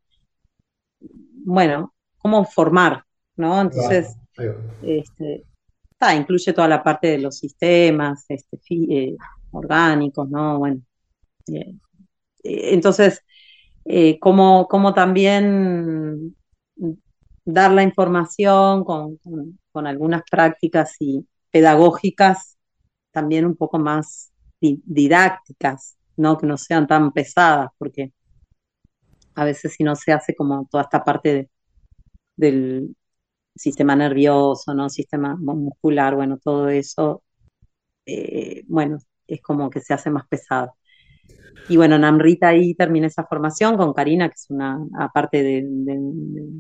[1.44, 3.04] bueno, cómo formar,
[3.36, 3.60] ¿no?
[3.60, 4.16] Entonces,
[4.82, 5.44] este,
[6.16, 9.16] incluye toda la parte de los sistemas este, eh,
[9.52, 10.58] orgánicos, ¿no?
[10.58, 10.80] Bueno,
[11.48, 11.74] eh,
[12.42, 13.22] eh, entonces,
[14.20, 16.34] como, también
[17.44, 19.18] dar la información con,
[19.74, 22.56] algunas prácticas y pedagógicas
[23.10, 26.38] también un poco más didácticas, ¿no?
[26.38, 28.12] Que no sean tan pesadas, porque
[29.34, 31.50] a veces si no se hace como toda esta parte
[32.36, 32.96] del,
[33.54, 34.88] sistema nervioso, ¿no?
[34.88, 37.22] Sistema muscular, bueno, todo eso,
[38.06, 40.74] eh, bueno, es como que se hace más pesado.
[41.68, 45.64] Y bueno, en Amrita ahí terminé esa formación con Karina, que es una, aparte de,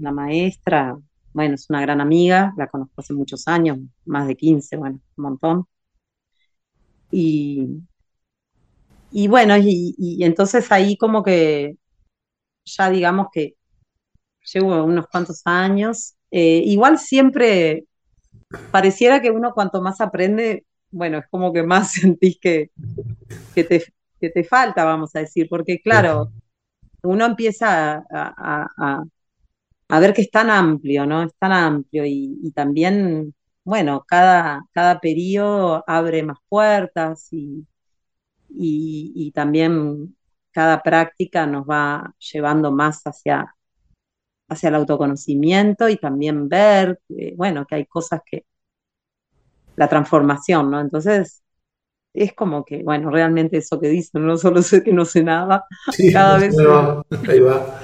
[0.00, 0.96] la maestra,
[1.32, 5.22] bueno, es una gran amiga, la conozco hace muchos años, más de 15, bueno, un
[5.22, 5.64] montón.
[7.10, 7.82] Y,
[9.10, 11.76] y bueno, y entonces ahí como que
[12.64, 13.56] ya digamos que
[14.52, 17.84] llevo unos cuantos años eh, igual siempre
[18.70, 22.70] pareciera que uno cuanto más aprende, bueno, es como que más sentís que,
[23.54, 23.84] que, te,
[24.30, 26.32] te falta, vamos a decir, porque claro,
[27.02, 29.04] uno empieza a,
[30.00, 31.22] ver que es tan amplio, ¿no?
[31.24, 37.66] Es tan amplio y, también, bueno, cada, cada periodo abre más puertas y,
[38.48, 40.14] y también
[40.52, 43.54] cada práctica nos va llevando más hacia,
[44.48, 48.44] hacia el autoconocimiento y también ver, eh, bueno, que hay cosas que,
[49.76, 50.80] la transformación, ¿no?
[50.80, 51.41] Entonces,
[52.14, 55.64] es como que, bueno, realmente eso que dicen, no solo sé que no sé nada,
[56.12, 56.54] cada vez...
[57.28, 57.80] ahí va.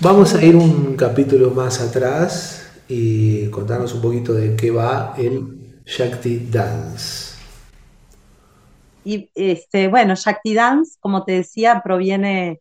[0.00, 5.82] Vamos a ir un capítulo más atrás y contarnos un poquito de qué va el
[5.86, 7.34] Shakti Dance.
[9.04, 12.60] Y este, bueno, Shakti Dance, como te decía, proviene,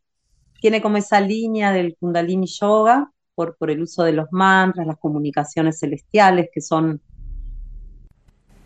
[0.61, 5.79] tiene como esa línea del Kundalini Yoga, por, el uso de los mantras, las comunicaciones
[5.79, 7.01] celestiales, que son,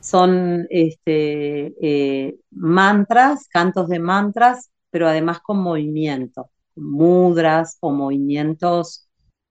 [0.08, 9.08] son este, eh, mantras, cantos de mantras, pero además con movimiento, mudras o movimientos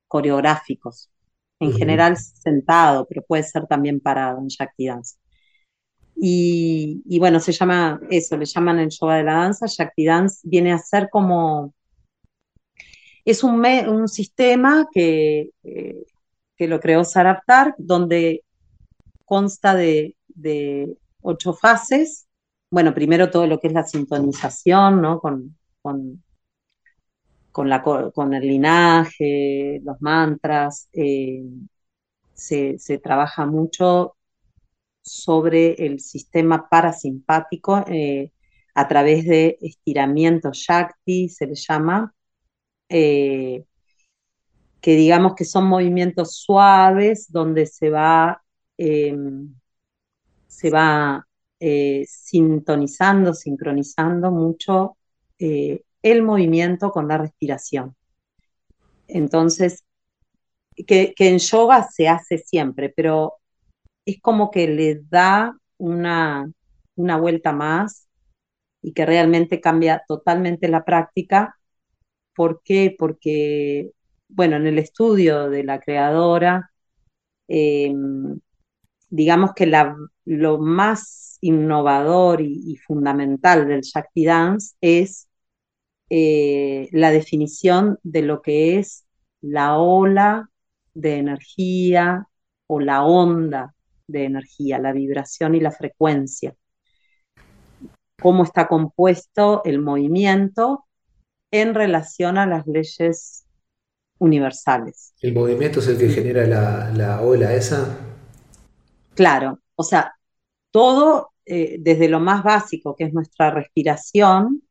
[0.09, 1.11] coreográficos.
[1.59, 5.17] En general sentado, pero puede ser también parado en Shakti Dance.
[6.15, 9.67] Y, y, bueno, se llama eso, le llaman el yoga de la danza.
[9.67, 11.75] Shakti Dance viene a ser como
[13.27, 16.05] es un, un sistema que, eh,
[16.57, 18.45] que, lo creó Saraptar, donde
[19.25, 20.15] consta de,
[21.23, 22.29] ocho fases.
[22.71, 25.21] Bueno, primero todo lo que es la sintonización, ¿no?
[25.21, 26.23] Con, con,
[27.69, 30.89] la, con el linaje, los mantras.
[30.93, 31.45] Eh,
[32.37, 34.17] se, trabaja mucho
[35.03, 38.33] sobre el sistema parasimpático eh,
[38.75, 42.15] a través de estiramiento Shakti, se le llama,
[42.89, 43.65] eh,
[44.81, 48.43] que digamos que son movimientos suaves donde se va,
[48.77, 49.55] em,
[50.57, 51.27] se va
[51.61, 54.97] eh, sintonizando, sincronizando mucho
[55.39, 57.95] eh, el movimiento con la respiración.
[59.09, 59.85] Entonces,
[60.87, 63.35] que, en yoga se hace siempre, pero
[64.07, 66.51] es como que le da una,
[66.95, 68.09] una vuelta más
[68.83, 71.57] y que realmente cambia totalmente la práctica
[72.37, 72.95] ¿Por qué?
[72.99, 73.93] Porque,
[74.29, 76.71] bueno, en el estudio de la creadora,
[77.49, 78.41] em,
[79.09, 79.71] digamos que
[80.25, 85.29] lo más innovador y, fundamental del Shakti Dance es
[86.11, 89.07] eh, la definición de lo que es
[89.41, 90.51] la ola
[90.95, 92.27] de energía
[92.67, 93.75] o la onda
[94.07, 96.55] de energía, la vibración y la frecuencia.
[98.21, 100.87] Cómo está compuesto el movimiento
[101.51, 103.47] en relación a las leyes
[104.19, 105.15] universales.
[105.21, 106.47] ¿El movimiento es el que genera
[106.93, 107.99] la, ola esa?
[109.17, 110.15] Claro, o sea,
[110.71, 114.63] todo eh, desde lo más básico, que es nuestra respiración,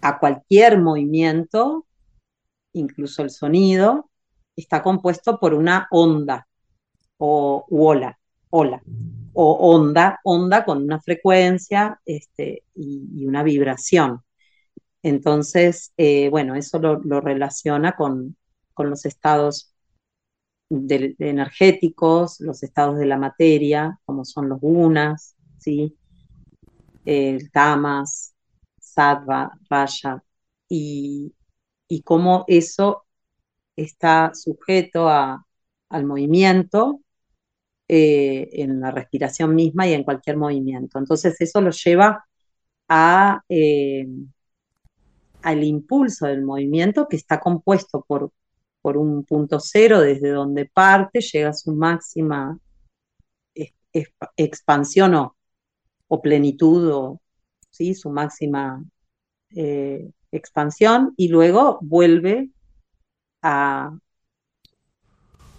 [0.00, 1.86] a cualquier movimiento,
[2.72, 4.10] incluso el sonido,
[4.56, 6.46] está compuesto por una onda
[7.18, 8.18] o ola,
[8.50, 8.82] ola,
[9.32, 14.22] o onda, onda con una frecuencia este, y, una vibración.
[15.02, 18.36] Entonces, eh, bueno, eso lo, relaciona con,
[18.76, 19.71] los estados
[21.18, 25.96] energéticos, los estados de la materia, como son los gunas, ¿sí?
[27.04, 28.34] el tamas,
[28.80, 30.22] sattva, raya,
[30.68, 31.34] y,
[31.88, 33.04] y cómo eso
[33.76, 37.00] está sujeto al movimiento
[37.88, 40.98] eh, en la respiración misma y en cualquier movimiento.
[40.98, 42.24] Entonces eso lo lleva
[42.88, 44.06] a, eh,
[45.42, 48.32] al impulso del movimiento que está compuesto por,
[48.82, 52.58] por un punto cero desde donde parte, llega a su máxima
[54.36, 57.20] expansión o, plenitud o
[57.70, 57.94] ¿sí?
[57.94, 58.84] su máxima
[59.50, 62.50] eh, expansión y luego vuelve
[63.42, 63.96] a,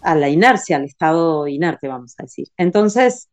[0.04, 2.50] la inercia, al estado inerte, vamos a decir.
[2.58, 3.30] Entonces,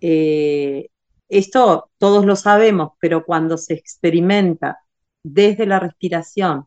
[0.00, 0.88] eh,
[1.28, 4.80] esto todos lo sabemos, pero cuando se experimenta
[5.22, 6.66] desde la respiración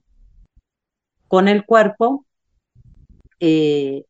[1.34, 2.28] con el cuerpo,
[3.40, 4.06] eh,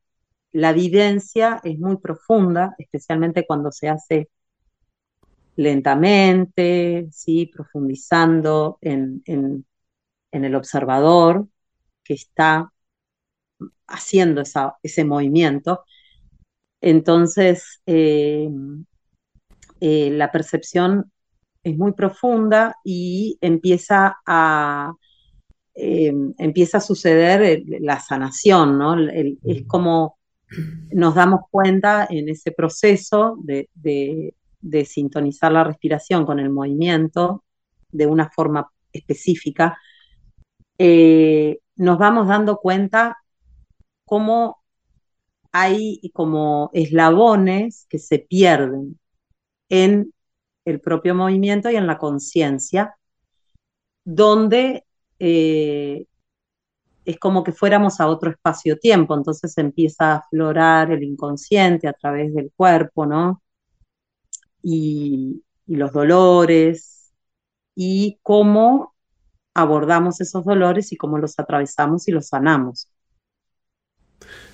[0.52, 4.30] la vivencia es muy profunda, especialmente cuando se hace
[5.56, 7.46] lentamente, ¿sí?
[7.46, 9.66] profundizando en, en
[10.32, 11.48] el observador,
[12.04, 12.74] que está
[13.88, 14.44] haciendo
[14.84, 15.86] ese movimiento.
[16.82, 18.50] Entonces, eh,
[19.80, 21.10] eh, la percepción
[21.64, 24.92] es muy profunda y empieza a,
[25.76, 28.96] eh, empieza a suceder la sanación, ¿no?
[29.10, 30.18] es como
[30.92, 33.70] nos damos cuenta en ese proceso de,
[34.86, 37.44] sintonizar la respiración con el movimiento
[37.92, 39.78] de una forma específica,
[40.78, 43.18] nos vamos dando cuenta
[44.06, 44.64] cómo
[45.52, 49.00] hay como eslabones que se pierden
[49.70, 50.14] en
[50.66, 52.96] el propio movimiento y en la conciencia,
[54.04, 54.86] donde
[55.20, 56.06] eh,
[57.06, 62.34] es como que fuéramos a otro espacio-tiempo, entonces empieza a aflorar el inconsciente a través
[62.34, 63.42] del cuerpo, ¿no?
[64.62, 67.14] Y, y los dolores,
[67.76, 68.96] y cómo
[69.56, 72.90] abordamos esos dolores y cómo los atravesamos y los sanamos.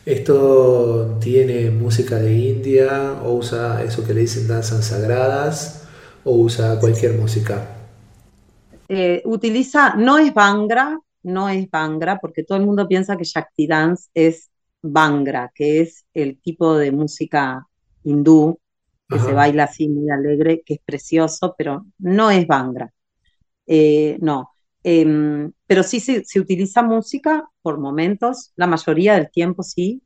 [0.05, 5.83] ¿Esto tiene música de India o usa eso que le dicen danzas sagradas
[6.23, 7.78] o usa cualquier música?
[8.89, 13.67] Eh, utiliza, no es Bangra, no es Bangra, porque todo el mundo piensa que Shakti
[13.67, 14.49] Dance es
[14.81, 17.65] Bangra, que es el tipo de música
[18.03, 18.59] hindú
[19.07, 22.93] que se baila así muy alegre, que es precioso, pero no es Bangra.
[23.65, 24.51] Eh, no,
[24.83, 30.01] Em, pero sí se, utiliza música por momentos, la mayoría del tiempo sí.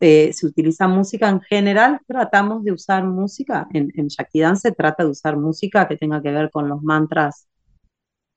[0.00, 5.02] Eh, se utiliza música en general, tratamos de usar música, en, en Shakidan se trata
[5.04, 7.46] de usar música que tenga que ver con los mantras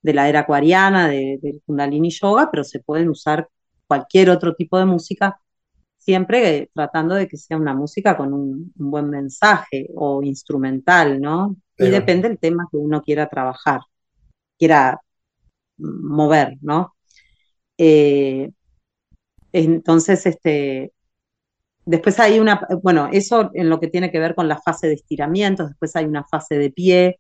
[0.06, 3.50] de la era acuariana, del Kundalini Yoga, pero se pueden usar
[3.88, 5.42] cualquier otro tipo de música,
[5.98, 11.56] siempre tratando de que sea una música con un, buen mensaje o instrumental, ¿no?
[11.80, 13.82] Y depende del tema que uno quiera trabajar,
[14.60, 15.02] quiera
[15.78, 16.96] mover, ¿no?
[17.76, 18.52] Eh,
[19.54, 20.94] entonces, este,
[21.84, 24.94] después hay una, bueno, eso en lo que tiene que ver con la fase de
[24.94, 27.20] estiramientos, después hay una fase de pie,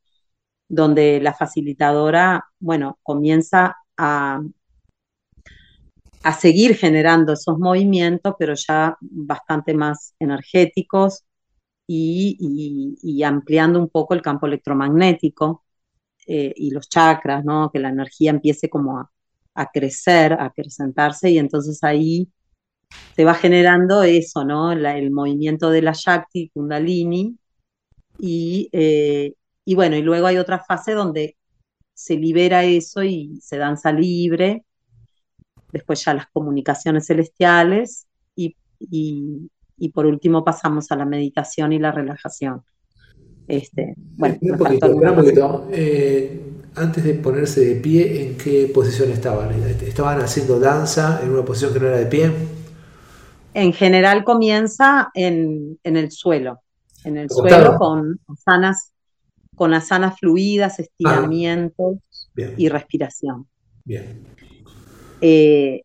[0.67, 4.42] donde la facilitadora, bueno, comienza a,
[6.23, 11.25] a seguir generando esos movimientos, pero ya bastante más energéticos
[11.87, 15.65] y ampliando un poco el campo electromagnético.
[16.27, 17.69] Eh, y los chakras, ¿no?
[17.71, 19.00] Que la energía empiece como
[19.54, 22.27] a, crecer, a acrecentarse y entonces ahí
[23.15, 24.71] se va generando eso, ¿no?
[24.71, 27.37] el movimiento de la Shakti, Kundalini
[28.19, 29.33] y, eh,
[29.66, 31.36] y bueno, y luego hay otra fase donde
[31.94, 34.63] se libera eso y se danza libre,
[35.72, 38.56] después ya las comunicaciones celestiales y,
[39.78, 42.63] y por último pasamos a la meditación y la relajación.
[43.48, 45.68] Este, bueno, un poquito, un poquito.
[45.72, 46.42] Eh,
[46.76, 49.52] antes de ponerse de pie, ¿en qué posición estaban?
[49.54, 52.32] ¿Estaban haciendo danza en una posición que no era de pie?
[53.54, 56.62] En general comienza en, el suelo,
[57.04, 58.92] en el suelo con asanas,
[59.56, 61.97] con asanas fluidas, estiramientos
[62.58, 63.47] y respiración.
[63.83, 64.23] Bien.
[65.21, 65.83] Eh,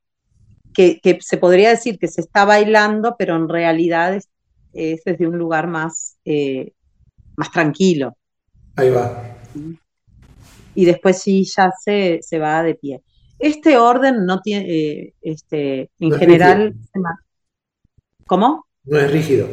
[0.75, 4.29] que, se podría decir que se está bailando, pero en realidad es,
[4.73, 6.73] desde un lugar más, eh,
[7.37, 8.17] más tranquilo.
[8.77, 9.37] Ahí va.
[10.75, 13.03] Y después sí ya se, se va de pie.
[13.39, 16.75] Este orden no tiene, eh, este, en general,
[18.27, 18.67] ¿cómo?
[18.85, 19.49] No es rígido.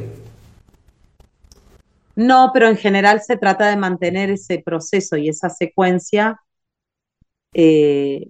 [2.17, 6.41] No, pero en general se trata de mantener ese proceso y esa secuencia
[7.53, 8.29] eh,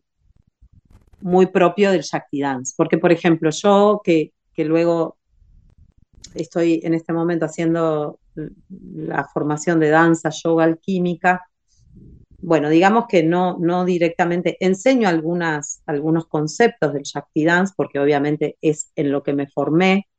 [1.22, 2.74] muy propio del Shakti Dance.
[2.76, 5.16] Porque, por ejemplo, yo que, que luego
[6.36, 8.20] estoy en este momento haciendo
[8.94, 11.48] la formación de danza, yoga, alquímica,
[12.40, 18.92] bueno, digamos que no, no directamente enseño algunos conceptos del Shakti Dance, porque obviamente es
[18.98, 20.10] en lo que me formé,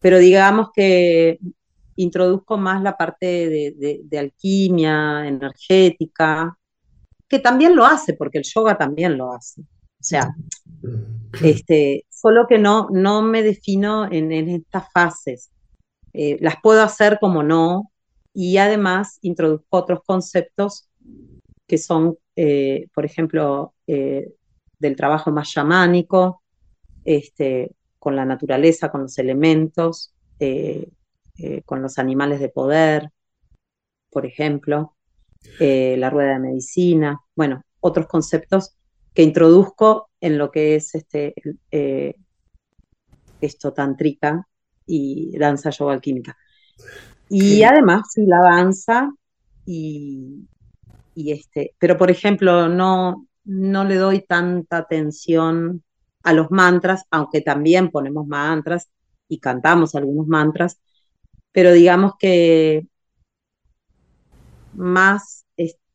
[0.00, 1.38] pero digamos que
[1.96, 6.56] introduzco más la parte de, de alquimia energética,
[7.28, 9.62] que también lo hace, porque el yoga también lo hace.
[10.04, 10.34] O sea,
[11.42, 15.50] este, solo que no, no me defino en, estas fases.
[16.12, 17.90] Eh, las puedo hacer como no,
[18.34, 20.90] y además introduzco otros conceptos
[21.66, 24.30] que son, eh, por ejemplo, eh,
[24.78, 26.42] del trabajo más chamánico,
[27.04, 30.12] este, con la naturaleza, con los elementos,
[31.64, 33.10] con los animales de poder,
[34.10, 34.94] por ejemplo,
[35.58, 38.76] la rueda de medicina, bueno, otros conceptos
[39.14, 41.34] que introduzco en lo que es este,
[41.70, 42.14] eh,
[43.40, 44.46] esto tantrica
[44.86, 46.36] y danza yoga alquímica.
[47.28, 49.10] Y además, sí, la danza
[49.64, 50.46] y,
[51.14, 55.84] este, pero por ejemplo, no, no le doy tanta atención
[56.22, 58.90] a los mantras, aunque también ponemos mantras
[59.28, 60.80] y cantamos algunos mantras,
[61.54, 62.84] pero digamos que
[64.74, 65.46] más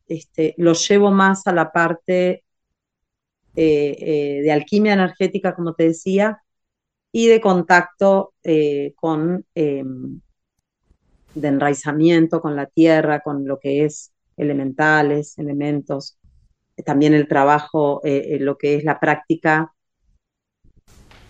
[0.08, 2.42] este, lo llevo más a la parte
[3.54, 6.42] eh, eh, de alquimia energética, como te decía,
[7.12, 10.20] y de contacto eh, con, em,
[11.34, 16.18] de enraizamiento con la tierra, con lo que es elementales, elementos,
[16.86, 19.74] también el trabajo, lo que es la práctica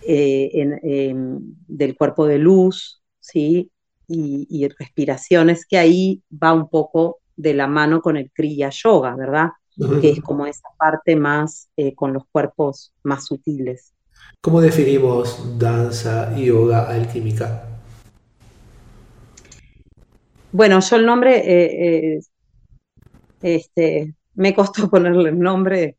[0.01, 3.70] em, del cuerpo de luz, ¿sí?
[4.13, 9.15] Y, y, respiraciones, que ahí va un poco de la mano con el Kriya Yoga,
[9.15, 9.51] ¿verdad?
[10.01, 13.93] que es como esa parte más eh, con los cuerpos más sutiles.
[14.41, 17.67] ¿Cómo definimos danza yoga alquímica?
[20.51, 22.21] Bueno, yo el nombre, eh, eh,
[23.41, 25.97] este, me costó ponerle el nombre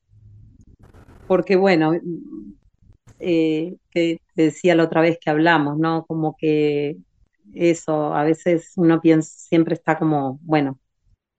[1.26, 1.92] porque, bueno,
[3.18, 6.04] que te decía la otra vez que hablamos, ¿no?
[6.04, 6.96] Como que
[7.54, 10.78] eso, a veces uno piensa, siempre está como, bueno,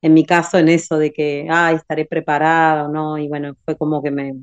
[0.01, 3.78] en mi caso en eso de que, ay, estaré preparada o no, y bueno, fue
[3.78, 4.34] como que me,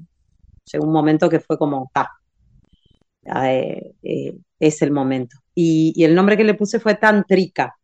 [0.65, 2.11] llegó un momento que fue como, ta,
[3.25, 5.37] eh, eh, es el momento.
[5.55, 7.77] Y, el nombre que le puse fue Tantrica.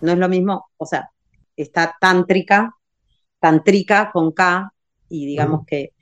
[0.00, 1.10] No es lo mismo, o sea,
[1.56, 2.74] está Tántrica,
[3.40, 4.72] Tantrica con K,
[5.08, 5.92] y digamos que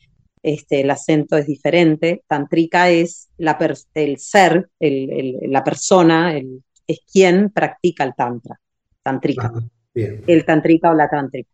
[0.46, 2.22] este, el acento es diferente.
[2.26, 3.58] Tantrica es la
[3.94, 6.38] el ser, la persona,
[6.86, 8.60] es quien practica el Tantra.
[9.02, 9.52] Tantrica
[9.96, 11.50] el tantrica o la tantrica.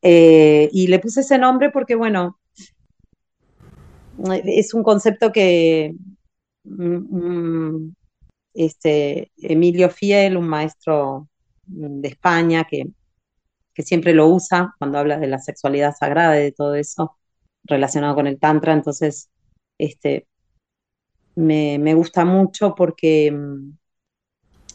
[0.00, 2.38] Eh, y le puse ese nombre porque, bueno,
[4.44, 5.94] es un concepto que
[6.64, 7.94] mm, mm,
[8.54, 11.28] este, Emilio Fiel, un maestro
[11.64, 12.86] de España, que,
[13.72, 17.16] que, siempre lo usa cuando habla de la sexualidad sagrada y de todo eso
[17.64, 18.72] relacionado con el Tantra.
[18.72, 19.30] Entonces,
[19.78, 20.26] este,
[21.34, 23.72] me, me gusta mucho porque mm,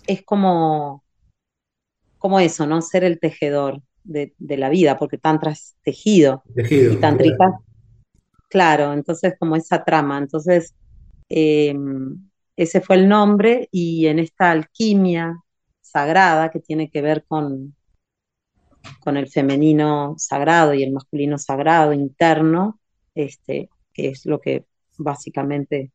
[0.08, 1.04] es como
[2.18, 2.82] como eso, ¿no?
[2.82, 6.44] Ser el tejedor de, la vida, porque Tantra es tejido.
[6.56, 6.94] Tejido.
[6.94, 7.60] Y Tantrika,
[8.50, 8.94] claro.
[8.94, 10.18] entonces como esa trama.
[10.18, 10.74] Entonces,
[11.30, 15.42] em, ese fue el nombre y en esta alquimia
[15.82, 17.76] sagrada que tiene que ver con,
[19.00, 22.80] con el femenino sagrado y el masculino sagrado interno,
[23.16, 24.66] este, que es lo que
[24.98, 25.92] básicamente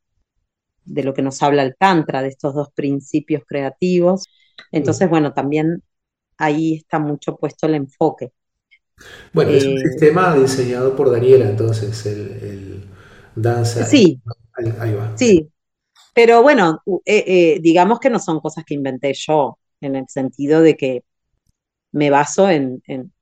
[0.84, 4.26] de lo que nos habla el Tantra, de estos dos principios creativos.
[4.70, 5.82] Entonces, bueno, también
[6.38, 8.32] ahí está mucho puesto el enfoque.
[9.32, 12.84] Bueno, es un eh, sistema diseñado por Daniela, entonces, el,
[13.34, 13.84] danza.
[13.84, 14.20] Sí,
[14.78, 15.16] ahí, va.
[15.16, 15.48] Sí,
[16.14, 20.60] pero bueno, eh, eh, digamos que no son cosas que inventé yo, en el sentido
[20.60, 21.04] de que
[21.92, 23.12] me baso en, en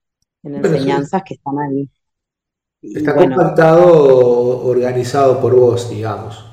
[0.45, 1.89] enseñanzas que están ahí.
[2.83, 6.45] está compactado, organizado por vos, digamos.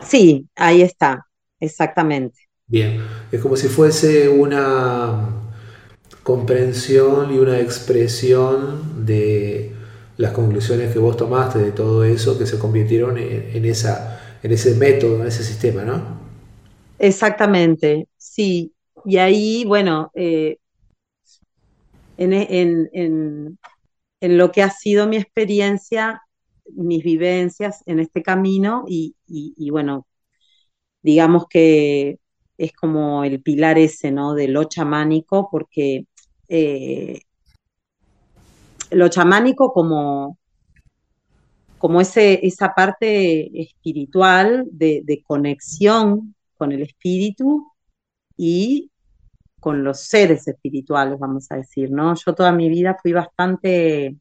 [0.00, 1.26] Sí, ahí está,
[1.60, 2.38] exactamente.
[2.68, 3.00] Bien,
[3.30, 5.28] es como si fuese una
[6.24, 9.72] comprensión y una expresión de
[10.18, 14.74] las conclusiones que vos tomaste de todo eso que se convirtieron en, esa, en ese
[14.76, 16.18] método, en ese sistema, ¿no?
[16.98, 18.74] Exactamente, sí.
[19.04, 20.58] Y ahí, bueno, eh,
[22.18, 23.58] en,
[24.20, 26.22] lo que ha sido mi experiencia,
[26.74, 29.14] mis vivencias en este camino y,
[29.70, 30.06] bueno,
[31.02, 32.18] digamos que
[32.58, 34.34] es como el pilar ese, ¿no?
[34.34, 36.06] De lo chamánico, porque
[36.48, 37.20] eh,
[38.90, 40.38] lo chamánico como,
[41.78, 47.70] como ese, esa parte espiritual de conexión con el espíritu
[48.36, 48.90] y
[49.66, 52.14] con los seres espirituales, vamos a decir, ¿no?
[52.14, 54.14] Yo toda mi vida fui bastante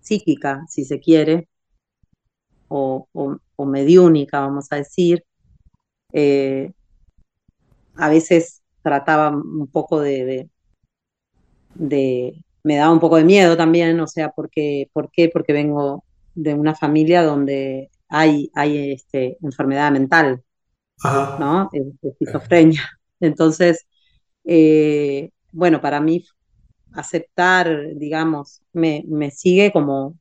[0.00, 1.50] psíquica, si se quiere,
[2.68, 5.22] o, o, mediúnica, vamos a decir.
[6.14, 6.72] Eh,
[7.96, 10.48] a veces trataba un poco de,
[11.74, 15.28] de, me daba un poco de miedo también, o sea, porque, ¿por qué?
[15.28, 20.42] Porque vengo de una familia donde hay, hay este, enfermedad mental,
[21.38, 21.68] ¿no?
[22.00, 22.80] Esquizofrenia.
[23.22, 23.86] Entonces,
[24.44, 26.24] eh, bueno, para mí
[26.94, 30.18] aceptar, digamos, me, sigue como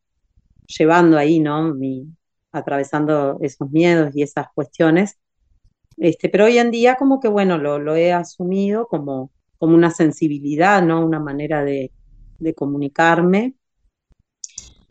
[0.68, 1.74] llevando ahí, ¿no?
[1.74, 2.08] Mi,
[2.52, 5.18] atravesando esos miedos y esas cuestiones.
[5.98, 10.82] Este, pero hoy en día como que, bueno, lo, he asumido como, como una sensibilidad,
[10.84, 11.06] ¿no?
[11.06, 11.92] Una manera de,
[12.56, 13.56] comunicarme.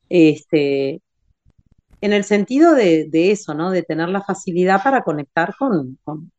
[0.08, 1.02] Este,
[2.00, 3.70] en el sentido de, eso, ¿no?
[3.70, 6.32] De tener la facilidad para conectar con, con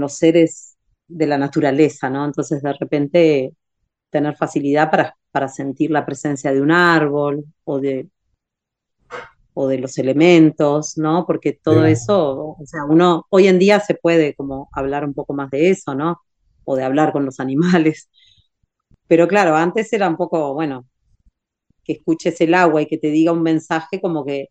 [0.00, 0.76] los seres
[1.08, 2.24] de la naturaleza, ¿no?
[2.24, 3.54] Entonces de repente
[4.10, 8.08] tener facilidad para, para sentir la presencia de un árbol o de,
[9.54, 11.26] o de los elementos, ¿no?
[11.26, 15.34] Porque todo eso, o sea, uno hoy en día se puede como hablar un poco
[15.34, 16.20] más de eso, ¿no?
[16.64, 18.08] O de hablar con los animales.
[19.06, 20.86] Pero claro, antes era un poco, bueno,
[21.84, 24.48] que escuches el agua y que te diga un mensaje como que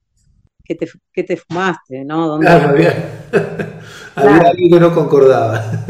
[0.78, 2.38] que te, fumaste, ¿no?
[2.39, 3.26] Claro, había,
[4.15, 5.86] alguien que no concordaba.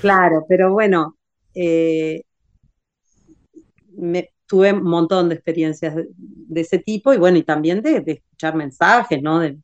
[0.00, 1.16] claro, pero bueno,
[1.54, 2.22] eh,
[4.46, 9.22] tuve un montón de experiencias de, ese tipo y bueno, y también de, escuchar mensajes,
[9.22, 9.40] ¿no?
[9.40, 9.58] De,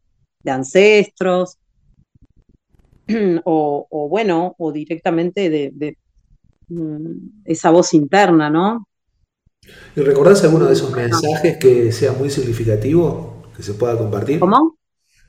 [0.45, 1.59] ancestros,
[3.45, 5.97] o, bueno, o directamente de,
[6.69, 8.87] mm, esa voz interna, ¿no?
[9.95, 13.42] ¿Y recordás alguno de esos mensajes que sea muy significativo?
[13.63, 14.41] Que se pueda compartir?
[14.41, 14.77] ¿Cómo?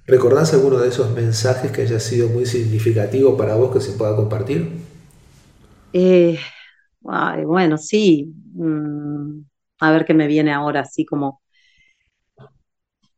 [0.07, 4.15] ¿Recordás alguno de esos mensajes que haya sido muy significativo para vos que se pueda
[4.15, 4.71] compartir?
[5.93, 6.39] Eh,
[7.01, 8.34] bueno, sí.
[8.55, 9.41] Mm,
[9.79, 11.41] a ver qué me viene ahora, así como.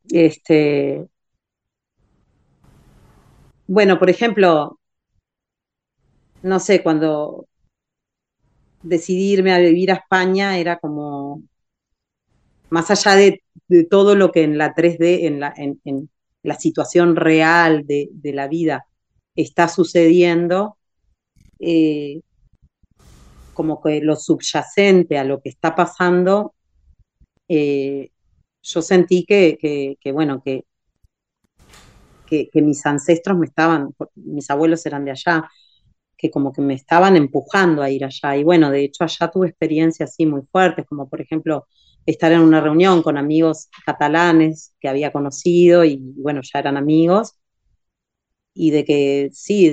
[0.10, 1.08] Este.
[3.68, 4.80] Bueno, por ejemplo,
[6.44, 7.48] no sé, cuando
[8.84, 11.15] decidí irme a vivir a España era como
[12.70, 13.42] más allá de,
[13.90, 16.10] todo lo que en la 3D, en
[16.44, 18.86] la, situación real de, la vida
[19.36, 20.78] está sucediendo,
[21.60, 22.22] eh,
[23.54, 26.54] como que lo subyacente a lo que está pasando,
[27.48, 28.10] eh,
[28.62, 30.66] yo sentí que, bueno, que,
[32.56, 35.50] mis ancestros me estaban, mis abuelos eran de allá,
[36.18, 38.36] que como que me estaban empujando a ir allá.
[38.36, 41.68] Y bueno, de hecho allá tuve experiencias así muy fuertes, como por ejemplo
[42.06, 47.36] estar en una reunión con amigos catalanes que había conocido y bueno, ya eran amigos,
[48.56, 49.70] y de que sí,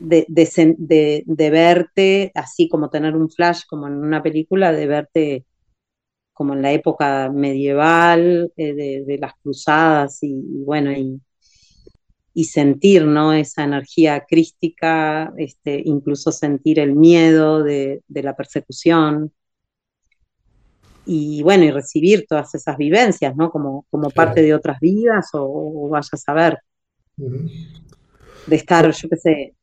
[0.00, 5.44] de, verte, así como tener un flash como en una película, de verte
[6.32, 11.20] como en la época medieval, eh, de, las cruzadas y, bueno, y,
[12.32, 13.32] y, sentir ¿no?
[13.32, 19.32] esa energía crística, este, incluso sentir el miedo de, la persecución
[21.10, 23.50] y bueno, y recibir todas esas vivencias, ¿no?
[23.50, 26.58] Como, como parte de otras vidas o, vaya a saber.
[27.16, 29.54] De estar, yo qué sé,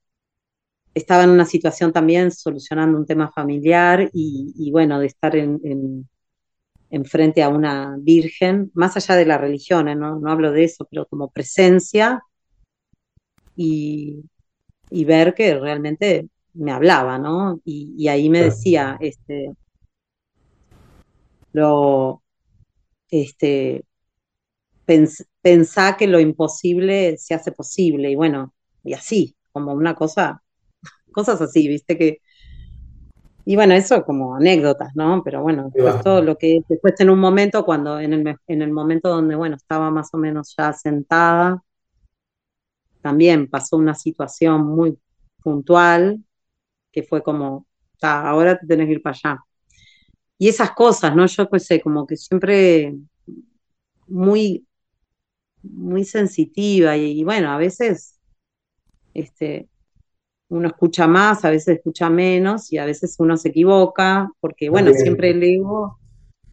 [0.96, 6.08] estaba en una situación también solucionando un tema familiar y, bueno, de estar en,
[6.89, 9.96] en, frente a una virgen, más allá de la religión, ¿eh?
[9.96, 12.24] no, no hablo de eso, pero como presencia
[13.56, 14.24] y,
[14.89, 17.62] y ver que realmente me hablaba, ¿no?
[17.64, 19.52] Y, y ahí me decía, este,
[21.56, 22.24] lo,
[23.10, 23.86] este,
[25.41, 28.53] pensá que lo imposible se hace posible y bueno,
[28.84, 30.43] y así, como una cosa,
[31.12, 32.20] cosas así, viste que
[33.45, 35.22] Y bueno, eso como anécdotas, ¿no?
[35.24, 38.72] Pero bueno, pues todo lo que después en un momento, cuando en el, en el
[38.72, 41.64] momento donde, bueno, estaba más o menos ya sentada,
[43.01, 44.97] también pasó una situación muy
[45.43, 46.24] puntual
[46.91, 47.68] que fue como,
[48.01, 49.45] ahora te tenés que ir para allá.
[50.38, 51.25] Y esas cosas, ¿no?
[51.27, 52.93] Yo pues sé, como que siempre
[54.07, 54.65] muy,
[55.63, 58.19] muy sensitiva y, bueno, a veces
[59.13, 59.69] este,
[60.49, 64.91] uno escucha más, a veces escucha menos y a veces uno se equivoca, porque bueno,
[64.93, 65.99] siempre el ego,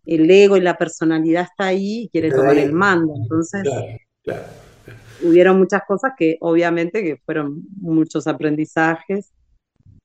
[0.06, 3.14] el ego y la personalidad está ahí y quiere tomar el mando.
[3.16, 3.68] Entonces,
[5.22, 9.32] hubieron muchas cosas que obviamente que fueron muchos aprendizajes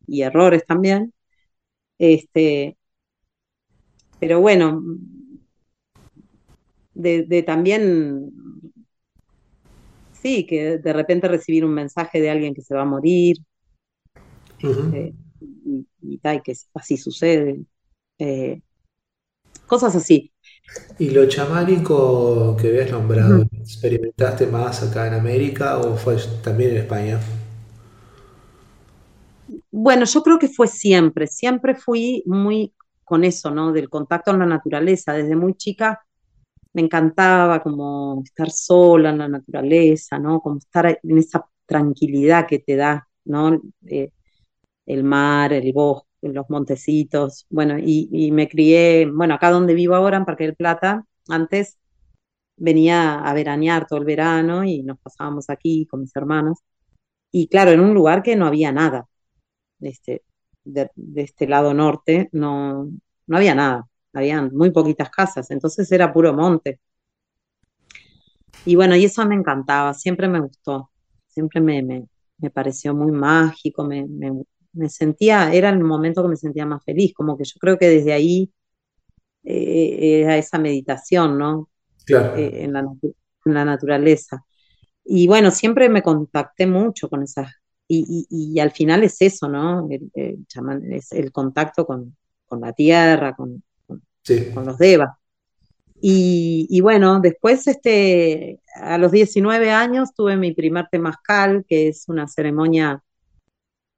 [0.06, 1.14] y errores también.
[2.00, 2.77] Este,
[4.20, 4.82] pero bueno,
[6.94, 8.32] de, también,
[10.14, 13.38] sí, que de repente recibir un mensaje de alguien que se va a morir,
[14.60, 15.14] este,
[16.02, 17.60] y, tal, que así sucede.
[18.18, 18.62] Eh,
[19.68, 20.32] cosas así.
[21.00, 26.78] ¿Y lo chamánico que habías nombrado, experimentaste más acá en América o fue también en
[26.78, 27.20] España?
[29.72, 32.74] Bueno, yo creo que fue siempre, siempre fui muy
[33.08, 33.72] con eso, ¿no?
[33.72, 35.14] Del contacto con la naturaleza.
[35.14, 36.06] Desde muy chica
[36.74, 40.42] me encantaba como estar sola en la naturaleza, ¿no?
[40.42, 43.62] Como estar en esa tranquilidad que te da, ¿no?
[43.88, 44.12] Eh,
[44.86, 49.96] el mar, el bosque, los montecitos, bueno, y, y, me crié, bueno, acá donde vivo
[49.96, 51.78] ahora, en Parque del Plata, antes
[52.58, 56.60] venía a veranear todo el verano y nos pasábamos aquí con mis hermanos.
[57.32, 59.08] Y claro, en un lugar que no había nada,
[59.82, 60.24] este,
[60.68, 62.90] de, este lado norte, no,
[63.28, 66.80] no había nada, habían muy poquitas casas, entonces era puro monte.
[68.66, 70.92] Y bueno, y eso me encantaba, siempre me gustó,
[71.28, 72.08] siempre me,
[72.38, 74.06] me, pareció muy mágico, me,
[74.74, 77.90] me, sentía, era el momento que me sentía más feliz, como que yo creo que
[77.90, 78.52] desde ahí
[79.44, 81.70] eh, era esa meditación, ¿no?
[82.06, 82.36] Claro.
[82.36, 84.44] Eh, en, la, en la naturaleza.
[85.06, 87.50] Y bueno, siempre me contacté mucho con esas
[87.88, 89.88] y, al final es eso, ¿no?
[89.90, 90.12] El,
[90.92, 92.16] es el contacto con,
[92.60, 95.16] la tierra, con, con, los devas.
[96.00, 102.28] Y, bueno, después, este, a los 19 años, tuve mi primer temazcal, que es una
[102.28, 103.04] ceremonia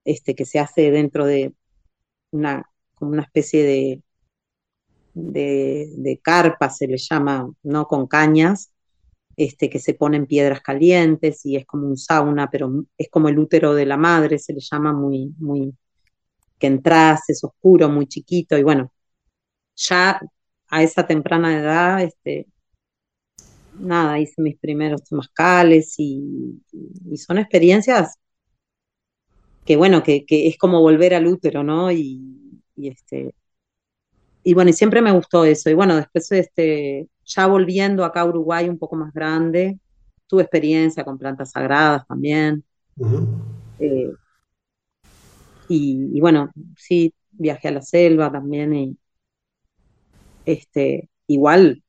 [0.06, 1.54] este, que se hace dentro de
[2.32, 2.64] una,
[2.96, 4.04] como una especie de,
[5.14, 7.88] de, de carpa, se le llama, ¿no?
[7.88, 8.72] Con cañas,
[9.40, 13.40] este, que se ponen piedras calientes y es como un sauna, pero es como el
[13.40, 15.74] útero de la madre, se le llama muy, muy,
[16.60, 18.92] que entras, es oscuro, muy chiquito, y bueno,
[19.76, 20.20] ya
[20.70, 22.48] a esa temprana edad, este,
[23.80, 26.62] nada, hice mis primeros temazcales y,
[27.10, 28.18] y son experiencias
[29.66, 31.92] que bueno, que, es como volver al útero, ¿no?
[31.92, 33.36] Y, y, este,
[34.44, 35.70] y bueno, y siempre me gustó eso.
[35.70, 39.80] Y bueno, después este, ya volviendo acá a Uruguay un poco más grande,
[40.28, 42.64] tuve experiencia con plantas sagradas también.
[43.80, 44.12] Eh,
[45.70, 48.98] y, bueno, sí, viajé a la selva también y
[50.46, 51.84] este, igual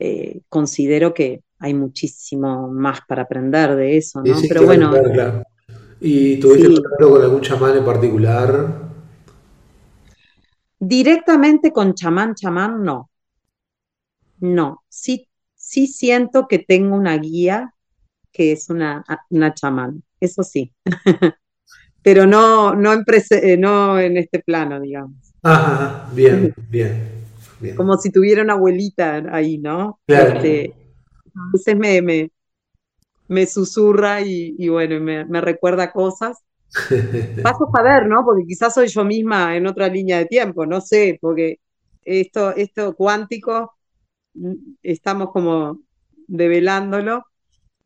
[0.00, 4.36] eh, considero que hay muchísimo más para aprender de eso, ¿no?
[4.48, 4.92] Pero bueno.
[6.00, 8.86] ¿Y tuviste contacto con algún chamán en particular?
[10.78, 13.08] Directamente con chamán, chamán, no.
[14.38, 17.72] No, sí, sí siento que tengo una guía
[18.32, 20.72] que es una, una chamán, eso sí.
[22.02, 25.16] Pero no, no, en eh, no en este plano, digamos.
[25.42, 27.24] Ajá, bien, bien,
[27.76, 30.00] Como si tuviera una abuelita ahí, ¿no?
[30.06, 30.74] Este,
[31.34, 32.30] a veces me,
[33.26, 36.38] me, susurra y, bueno, me, me recuerda cosas.
[37.42, 38.24] Paso a ver, ¿no?
[38.24, 41.58] Porque quizás soy yo misma en otra línea de tiempo, no sé, porque
[42.04, 43.75] esto, esto cuántico
[44.82, 45.80] estamos como
[46.26, 47.24] develándolo.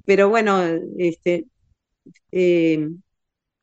[0.05, 0.61] Pero bueno,
[0.99, 1.47] este,
[2.33, 2.89] eh,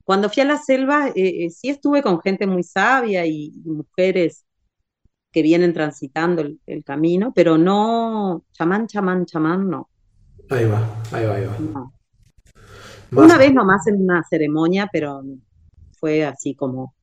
[0.04, 4.46] cuando fui a la selva, eh, eh, sí estuve con gente muy sabia y, mujeres
[5.32, 9.90] que vienen transitando el, camino, pero no, chamán, chamán, chamán, no.
[10.50, 11.92] Ahí va, ahí va, ahí va.
[13.12, 15.24] Una vez nomás en una ceremonia, pero
[16.00, 16.96] fue así como,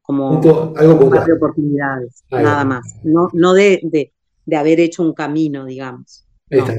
[0.00, 0.40] como
[0.76, 2.96] algo de oportunidades, nada más.
[3.02, 4.12] No, no de, de
[4.52, 6.24] haber hecho un camino, digamos.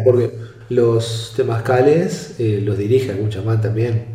[0.03, 0.31] porque
[0.69, 4.13] los temazcales eh, los dirige algún chamán también.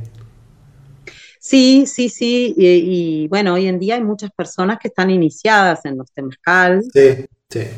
[1.40, 2.54] Sí, sí, sí.
[2.56, 6.84] Y, bueno, hoy en día hay muchas personas que están iniciadas en los temazcal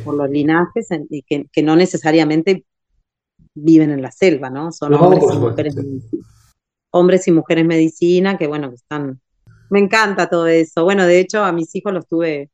[0.05, 2.65] por los linajes y que, no necesariamente
[3.55, 4.73] viven en la selva, ¿no?
[4.73, 5.77] Son hombres, y mujeres,
[6.91, 9.21] hombres y mujeres medicina que, bueno, que están
[9.71, 10.85] Me encanta todo eso.
[10.85, 12.51] Bueno, de hecho, a mis hijos los tuve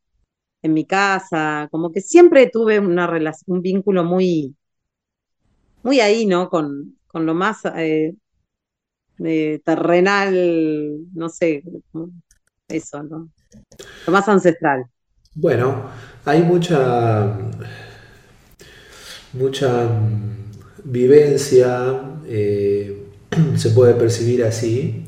[0.63, 4.55] en mi casa, como que siempre tuve una relación, un vínculo muy,
[5.83, 6.49] muy ahí, ¿no?
[6.49, 8.15] Con, lo más eh,
[9.65, 11.63] terrenal, no sé,
[12.69, 13.31] eso, ¿no?
[14.07, 14.85] Lo más ancestral.
[15.35, 15.85] Bueno,
[16.25, 17.39] hay mucha,
[19.33, 19.89] mucha
[20.85, 23.07] vivencia, eh,
[23.57, 25.05] se puede percibir así,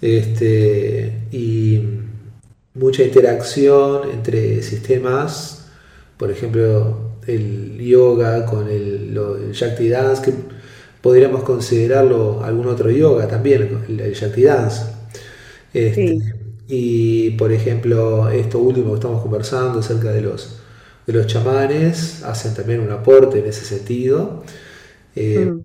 [0.00, 1.80] este, y
[2.76, 5.66] mucha interacción entre sistemas,
[6.16, 10.34] por ejemplo, el yoga con el, el Shakti Dance, que
[11.00, 14.82] podríamos considerarlo algún otro yoga también, el, Shakti Dance.
[15.72, 16.18] Este,
[16.68, 20.58] y por ejemplo, esto último que estamos conversando acerca de los,
[21.06, 24.42] de los chamanes, hacen también un aporte en ese sentido.
[25.14, 25.60] Eh, mm.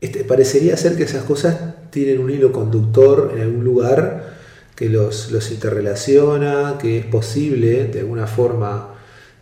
[0.00, 4.35] este, parecería ser que esas cosas tienen un hilo conductor en algún lugar
[4.76, 8.94] que los, los interrelaciona, que es posible de alguna forma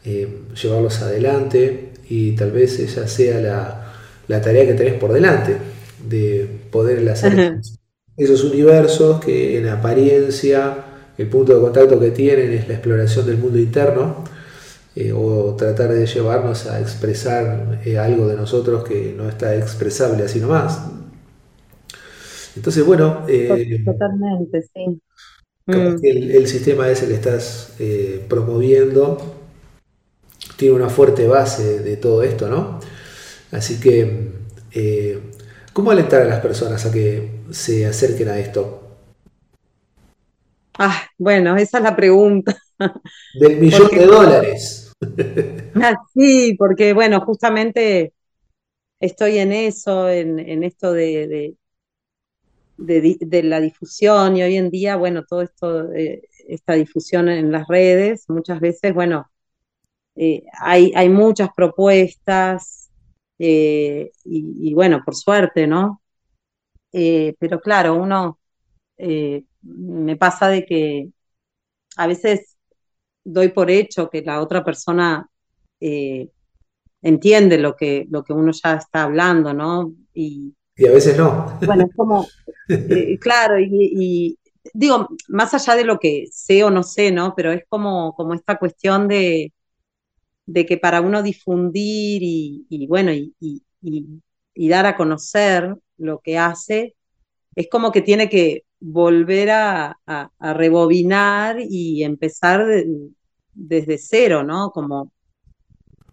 [0.04, 0.28] eh,
[0.62, 3.40] llevarlos adelante y tal vez esa sea
[4.28, 5.56] la, tarea que tenés por delante,
[6.08, 7.58] de poder hacer
[8.16, 10.84] esos universos que en apariencia
[11.18, 14.24] el punto de contacto que tienen es la exploración del mundo interno
[14.96, 20.24] eh, o tratar de llevarnos a expresar eh, algo de nosotros que no está expresable
[20.24, 20.80] así nomás.
[22.56, 23.24] Entonces, bueno...
[23.28, 25.00] Eh, Totalmente, sí.
[25.66, 25.96] Mm.
[26.02, 27.74] El, el, sistema ese que estás
[28.28, 29.34] promoviendo
[30.56, 32.80] tiene una fuerte base de todo esto, ¿no?
[33.50, 34.30] Así que,
[35.72, 38.84] ¿cómo alentar a las personas a que se acerquen a esto?
[40.78, 42.56] Ah, bueno, esa es la pregunta.
[43.40, 44.80] Del millón de dólares.
[45.74, 48.14] Ah, sí, porque bueno, justamente
[49.00, 51.54] estoy en eso, en, esto de, de,
[52.76, 58.28] la difusión y hoy en día, bueno, todo esto, eh, esta difusión en las redes,
[58.28, 59.30] muchas veces, bueno,
[60.16, 62.90] eh, hay, hay, muchas propuestas
[63.38, 66.00] eh, y, bueno, por suerte, ¿no?
[66.92, 68.38] pero claro, uno
[69.62, 71.10] me pasa de que
[71.96, 72.56] a veces
[73.24, 75.28] doy por hecho que la otra persona
[77.02, 79.92] entiende lo que, lo que uno ya está hablando, ¿no?
[80.14, 81.58] Y, a veces no.
[81.64, 82.26] Bueno, es como,
[82.68, 84.38] eh, claro, y,
[84.72, 87.34] digo, más allá de lo que sé o no sé, ¿no?
[87.36, 89.52] Pero es como, como esta cuestión de,
[90.46, 96.96] de que para uno difundir y, bueno, y, y, dar a conocer lo que hace,
[97.54, 99.96] es como que tiene que volver a,
[100.40, 102.66] rebobinar y empezar
[103.52, 104.70] desde cero, ¿no?
[104.72, 105.12] Como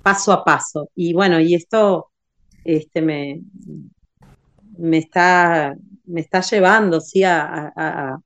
[0.03, 0.89] paso a paso.
[0.95, 2.11] Y bueno, y esto
[2.63, 3.41] este, me,
[4.77, 8.19] me, está, me está llevando, sí, a,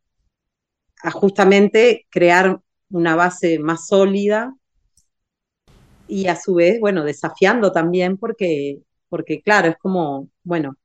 [1.14, 4.56] justamente crear una base más sólida
[6.08, 8.80] y a su vez, bueno, desafiando también porque,
[9.10, 10.76] porque claro, es como, bueno,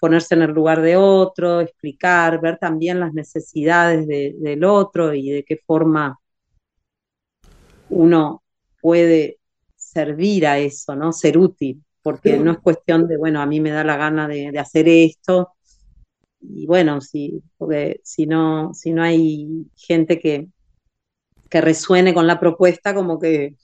[0.00, 5.44] ponerse en el lugar de otro, explicar, ver también las necesidades del otro y de
[5.44, 6.18] qué forma
[7.88, 8.42] uno
[8.80, 9.38] puede
[9.74, 11.12] servir a eso, ¿no?
[11.12, 14.56] Ser útil, porque no es cuestión de, bueno, a mí me da la gana de,
[14.60, 15.56] hacer esto,
[16.40, 20.46] y bueno, si, porque si no, si no hay gente que,
[21.50, 23.56] que resuene con la propuesta, como que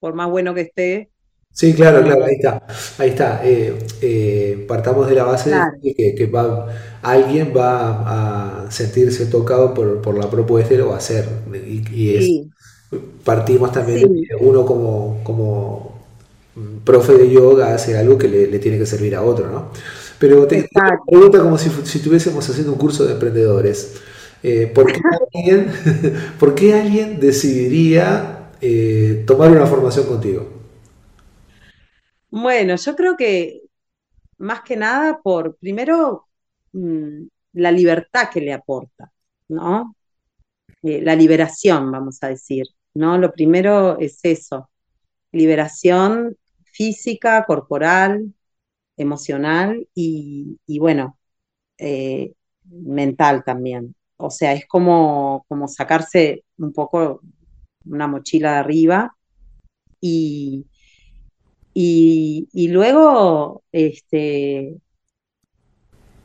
[0.00, 1.10] por más bueno que esté,
[1.52, 2.66] Sí, claro, claro, ahí está.
[2.98, 3.40] Ahí está.
[3.44, 6.68] Eh, eh, partamos de la base de que, va,
[7.02, 11.28] alguien va a sentirse tocado por, la propuesta y lo va a hacer.
[11.92, 12.50] Y,
[13.24, 15.99] partimos también de uno como, como
[16.84, 19.70] profe de yoga hace algo que le, tiene que servir a otro, ¿no?
[20.18, 20.68] Pero te,
[21.06, 24.00] pregunta como si, si, estuviésemos haciendo un curso de emprendedores.
[24.42, 25.00] Eh, ¿por, qué
[25.34, 25.72] alguien,
[26.38, 28.50] ¿Por qué alguien decidiría
[29.26, 30.46] tomar una formación contigo?
[32.30, 33.62] Bueno, yo creo que
[34.38, 36.26] más que nada por, primero,
[36.72, 37.24] mm,
[37.54, 39.12] la libertad que le aporta,
[39.48, 39.94] ¿no?
[40.82, 43.18] Eh, la liberación, vamos a decir, ¿no?
[43.18, 44.70] Lo primero es eso,
[45.32, 46.36] liberación
[46.80, 48.32] física, corporal,
[48.96, 51.18] emocional y, bueno,
[51.76, 52.32] eh,
[52.64, 53.94] mental también.
[54.16, 57.20] O sea, es como, como sacarse un poco
[57.84, 59.14] una mochila de arriba
[60.00, 60.64] y,
[61.74, 64.78] y, luego, este,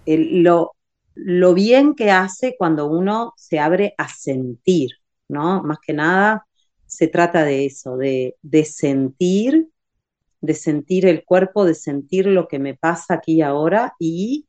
[0.06, 0.72] lo,
[1.16, 4.92] lo bien que hace cuando uno se abre a sentir,
[5.28, 5.64] ¿no?
[5.64, 6.48] Más que nada
[6.86, 9.70] se trata de eso, de, de sentir,
[10.46, 14.48] de sentir el cuerpo, de sentir lo que me pasa aquí y ahora y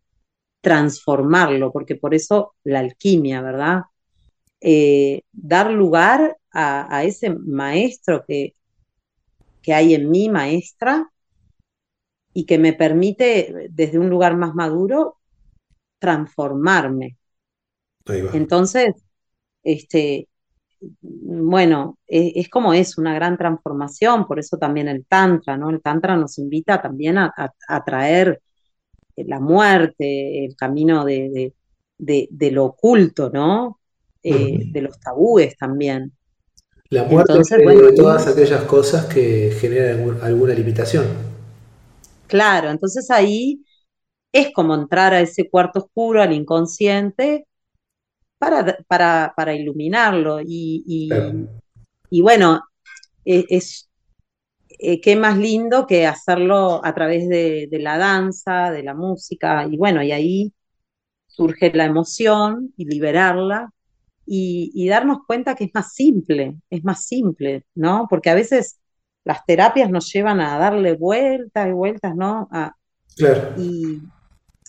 [0.60, 3.82] transformarlo, porque por eso la alquimia, ¿verdad?
[4.60, 8.54] eh, dar lugar a, ese maestro que,
[9.62, 11.12] que hay en mí, maestra,
[12.32, 15.18] y que me permite desde un lugar más maduro
[15.98, 17.16] transformarme.
[18.06, 18.94] Entonces,
[19.62, 20.28] este,
[20.80, 25.70] bueno, e, es, como es una gran transformación, por eso también el Tantra, ¿no?
[25.70, 27.32] El Tantra nos invita también a,
[27.84, 28.40] traer
[29.16, 31.52] la muerte, el camino de,
[32.50, 33.80] lo oculto, ¿no?
[34.22, 36.12] Eh, de los tabúes también.
[36.90, 41.06] La muerte de todas aquellas cosas que generan alguna limitación.
[42.26, 43.64] Claro, entonces ahí
[44.32, 47.46] es como entrar a ese cuarto oscuro, al inconsciente,
[48.38, 50.40] para, para, para iluminarlo.
[50.40, 51.08] Y,
[52.10, 52.62] y, bueno,
[53.24, 53.88] e, es,
[54.78, 59.76] eh, qué más lindo que hacerlo a través de, la danza, de la música, y
[59.76, 60.52] bueno, y ahí
[61.26, 63.70] surge la emoción y liberarla
[64.26, 68.06] y, darnos cuenta que es más simple, es más simple, ¿no?
[68.10, 68.78] Porque a veces
[69.24, 72.48] las terapias nos llevan a darle vueltas y vueltas, ¿no?
[73.16, 73.54] claro.
[73.60, 74.02] Y,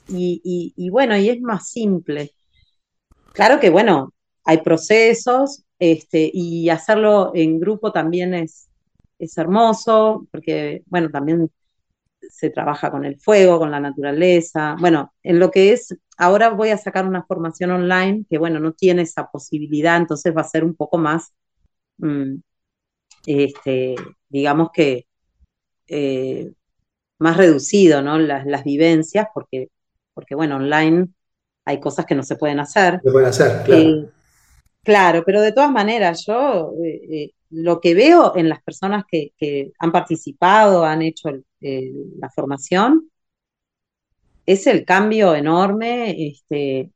[0.10, 2.32] y, y, bueno, y es más simple.
[3.38, 4.14] Claro que, bueno,
[4.46, 8.68] hay procesos este, y hacerlo en grupo también es,
[9.20, 11.52] es hermoso, porque, bueno, también
[12.20, 14.76] se trabaja con el fuego, con la naturaleza.
[14.80, 18.74] Bueno, en lo que es, ahora voy a sacar una formación online que, bueno, no
[18.74, 21.32] tiene esa posibilidad, entonces va a ser un poco más,
[22.00, 22.38] mm,
[23.28, 23.96] este,
[24.30, 25.06] digamos que,
[25.88, 26.52] eh,
[27.20, 28.20] más reducido, ¿no?
[28.20, 29.70] Las, las vivencias, porque,
[30.16, 31.10] porque, bueno, online
[31.68, 33.02] hay cosas que no se pueden hacer.
[33.04, 33.82] Se pueden hacer, claro.
[33.82, 34.10] Eh,
[34.84, 39.34] claro, pero de todas maneras, yo eh, eh, lo que veo en las personas que,
[39.78, 43.12] han participado, han hecho la formación,
[44.46, 46.92] es el cambio enorme, este,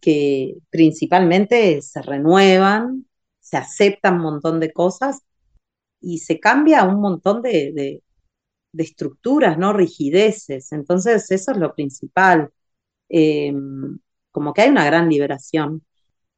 [0.00, 3.06] que principalmente se renuevan,
[3.40, 5.20] se aceptan un montón de cosas
[6.00, 8.00] y se cambia un montón de,
[8.72, 9.74] de estructuras, ¿no?
[9.74, 10.72] Rigideces.
[10.72, 12.50] Entonces, eso es lo principal.
[13.08, 13.98] Em,
[14.32, 15.82] como que hay una gran liberación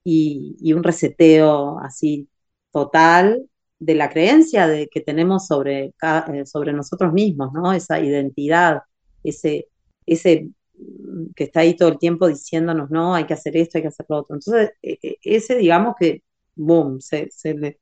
[0.04, 2.28] y, un reseteo así
[2.72, 3.48] total
[3.78, 7.72] de la creencia de, que tenemos sobre, eh, sobre nosotros mismos, ¿no?
[7.72, 8.82] Esa identidad,
[9.24, 9.68] ese,
[10.06, 13.82] ese mm, que está ahí todo el tiempo diciéndonos, no, hay que hacer esto, hay
[13.82, 14.36] que hacer lo otro.
[14.36, 16.22] Entonces, e, e, ese, digamos que,
[16.56, 17.78] boom, se, se,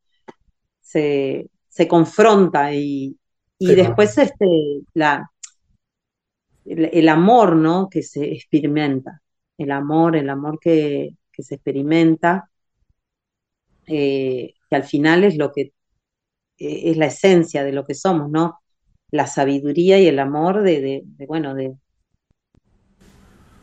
[1.69, 3.19] se, confronta y,
[3.59, 4.47] y después este,
[4.95, 5.31] la,
[6.67, 7.89] el, amor, ¿no?
[7.89, 9.23] Que se experimenta,
[9.59, 12.51] el amor, el amor que, se experimenta,
[13.87, 15.73] eh, que al final es lo que
[16.59, 18.61] eh, es la esencia de lo que somos, ¿no?
[19.11, 21.77] La sabiduría y el amor de, bueno, de,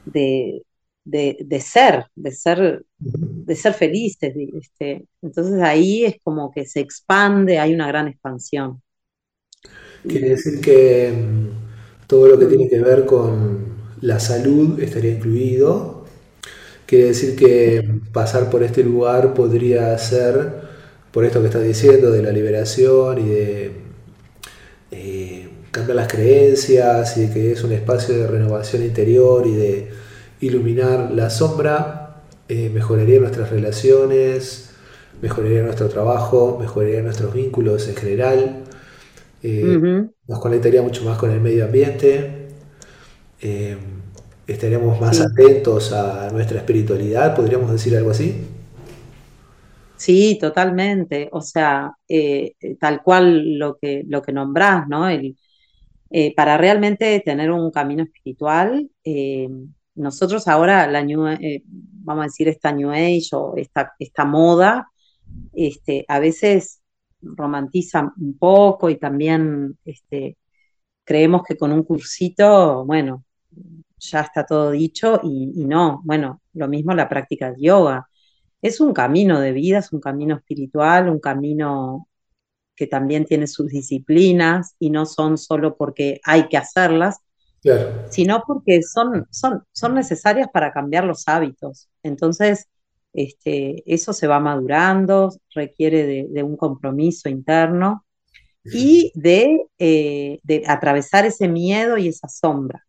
[0.05, 0.63] de,
[1.05, 4.33] de, ser, de ser, de ser felices.
[4.35, 8.81] Este, entonces ahí es como que se expande, hay una gran expansión.
[10.03, 11.62] Quiere decir que mm,
[12.07, 16.05] todo lo que tiene que ver con la salud estaría incluido.
[16.85, 20.61] Quiere decir que pasar por este lugar podría ser,
[21.11, 23.71] por esto que estás diciendo, de la liberación y de
[24.91, 29.89] eh, cambiar las creencias y de que es un espacio de renovación interior y de
[30.41, 34.71] iluminar la sombra, eh, mejoraría nuestras relaciones,
[35.21, 38.63] mejoraría nuestro trabajo, mejoraría nuestros vínculos en general.
[39.45, 42.47] Eh, nos conectaría mucho más con el medio ambiente,
[43.41, 43.77] eh,
[44.47, 48.47] estaríamos más atentos a nuestra espiritualidad, podríamos decir algo así.
[49.97, 51.27] Sí, totalmente.
[51.33, 55.09] O sea, eh, tal cual lo que, lo que nombrás, ¿no?
[55.09, 55.37] El,
[56.35, 58.87] para realmente tener un camino espiritual,
[59.95, 61.03] nosotros ahora, la
[62.03, 64.87] vamos a decir, esta New Age o esta, esta moda,
[65.53, 66.82] este, a veces
[67.23, 70.37] romantiza un poco y también este,
[71.03, 73.25] creemos que con un cursito, bueno,
[73.99, 78.07] ya está todo dicho y, no, bueno, lo mismo la práctica del yoga.
[78.61, 82.07] Es un camino de vida, es un camino espiritual, un camino
[82.75, 87.19] que también tiene sus disciplinas y no son solo porque hay que hacerlas,
[88.09, 91.89] sino porque son, son, son necesarias para cambiar los hábitos.
[92.03, 92.67] Entonces,
[93.13, 98.05] este, eso se va madurando, requiere de, un compromiso interno
[98.65, 102.85] y eh, de, atravesar ese miedo y esa sombra,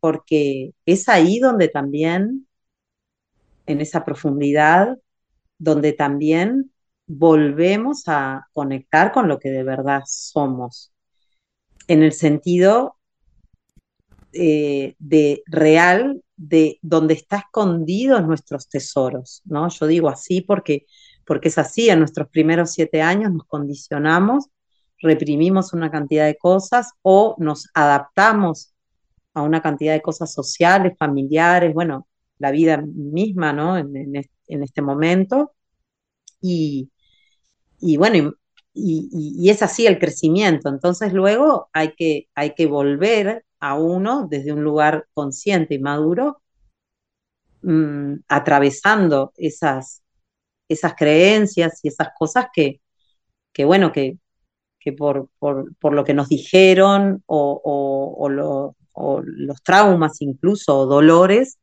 [0.00, 2.48] porque es ahí donde también,
[3.66, 4.98] en esa profundidad,
[5.58, 6.72] donde también
[7.06, 10.92] volvemos a conectar con lo que de verdad somos,
[11.86, 12.96] en el sentido
[14.32, 19.68] eh, de real de donde está escondidos nuestros tesoros, ¿no?
[19.68, 20.86] Yo digo así porque,
[21.26, 24.46] porque es así, en nuestros primeros siete años nos condicionamos,
[24.98, 28.72] reprimimos una cantidad de cosas o nos adaptamos
[29.34, 32.06] a una cantidad de cosas sociales, familiares, bueno,
[32.38, 33.76] la vida misma, ¿no?
[33.78, 34.16] En,
[34.46, 35.52] este momento.
[36.40, 36.90] Y,
[37.98, 38.34] bueno,
[38.72, 40.68] y, es así el crecimiento.
[40.68, 46.42] Entonces luego hay que, hay que volver a uno desde un lugar consciente y maduro,
[47.62, 50.02] mm, atravesando esas,
[50.68, 52.80] esas creencias y esas cosas que,
[53.52, 54.18] que bueno, que,
[54.78, 58.28] que por, por, lo que nos dijeron o, o,
[59.22, 61.58] los traumas incluso o dolores,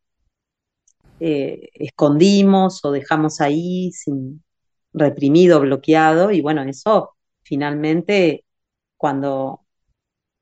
[1.19, 4.43] eh, escondimos o dejamos ahí sin
[4.93, 8.45] reprimido, bloqueado, y bueno, eso finalmente
[8.97, 9.66] cuando,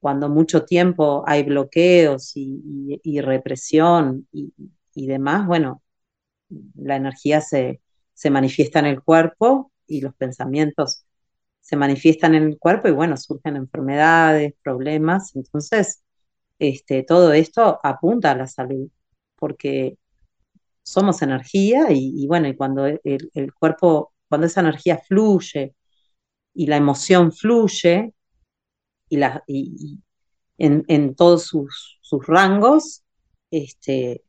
[0.06, 5.82] cuando mucho tiempo hay bloqueos y, represión y, demás, bueno,
[6.76, 7.82] la energía se,
[8.14, 11.08] se manifiesta en el cuerpo y los pensamientos
[11.60, 15.36] se manifiestan en el cuerpo y bueno, surgen enfermedades, problemas.
[15.36, 16.04] Entonces,
[16.60, 18.88] este, todo esto apunta a la salud,
[19.36, 19.98] porque
[20.84, 25.74] somos energía y, bueno, cuando el, cuerpo, cuando esa energía fluye
[26.54, 28.14] y la emoción fluye
[29.10, 30.00] y, la, y,
[30.58, 33.04] en, todos sus, rangos,
[33.52, 34.24] este,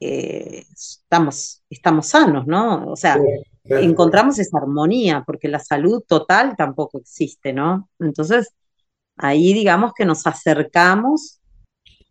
[0.00, 2.90] eh, estamos, estamos sanos, ¿no?
[2.90, 3.18] O sea,
[3.64, 7.88] encontramos esa armonía, porque la salud total tampoco existe, ¿no?
[7.98, 8.54] Entonces,
[9.16, 11.40] ahí digamos que nos acercamos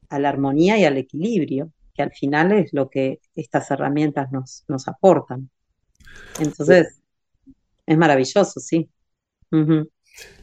[0.10, 4.64] a la armonía y al equilibrio, que al final es lo que estas herramientas nos,
[4.68, 5.49] nos aportan.
[6.39, 7.01] Entonces,
[7.86, 8.89] es maravilloso, sí.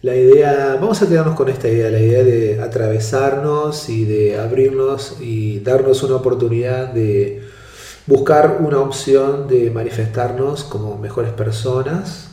[0.02, 5.16] La idea, vamos a quedarnos con esta idea, la idea de atravesarnos y de abrirnos
[5.20, 7.42] y darnos una oportunidad de
[8.06, 12.28] buscar una opción de manifestarnos como mejores personas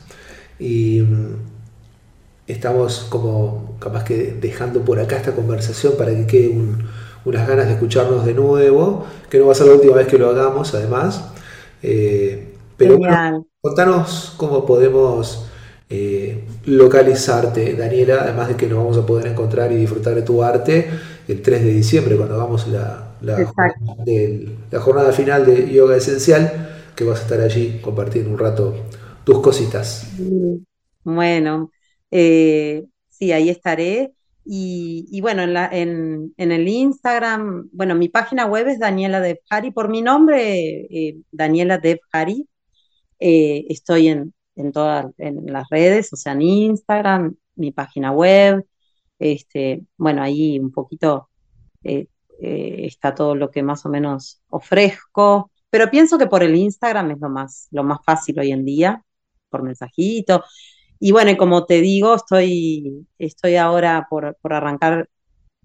[0.59, 1.35] y mm,
[2.47, 6.55] estamos como capaz que dejando por acá esta conversación para que quede
[7.25, 10.17] unas ganas de escucharnos de nuevo, que no va a ser la última vez que
[10.17, 11.29] lo hagamos además.
[11.81, 12.99] Eh, pero
[13.61, 15.45] contanos cómo podemos
[15.95, 20.41] eh, localizarte, Daniela, además de que nos vamos a poder encontrar y disfrutar de tu
[20.41, 20.89] arte
[21.27, 27.19] el 3 de diciembre cuando hagamos la, la, jornada final de Yoga Esencial, que vas
[27.19, 28.73] a estar allí compartiendo un rato
[29.23, 30.07] tus cositas.
[31.03, 31.69] Bueno,
[32.09, 34.13] eh, sí, ahí estaré.
[34.45, 40.87] Y, bueno, en, el Instagram, bueno, mi página web es Daniela Devhari, por mi nombre,
[40.89, 42.47] eh, Daniela Devhari.
[43.19, 48.65] Eh, estoy en, en todas en las redes, o sea, en Instagram, mi página web,
[49.19, 51.29] este, bueno, ahí un poquito
[51.83, 52.07] eh,
[52.39, 57.19] está todo lo que más o menos ofrezco, pero pienso que por el Instagram es
[57.19, 59.03] lo más, lo más fácil hoy en día,
[59.49, 60.43] por mensajito.
[60.99, 65.09] Y bueno, como te digo, estoy, estoy ahora por, arrancar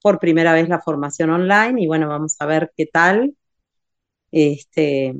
[0.03, 3.34] por primera vez la formación online y bueno, vamos a ver qué tal.
[4.30, 5.14] Este,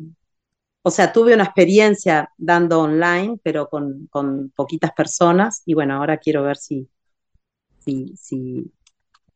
[0.89, 6.17] o sea, tuve una experiencia dando online, pero con, con poquitas personas y bueno, ahora
[6.17, 6.89] quiero ver si,
[7.79, 8.73] si, si,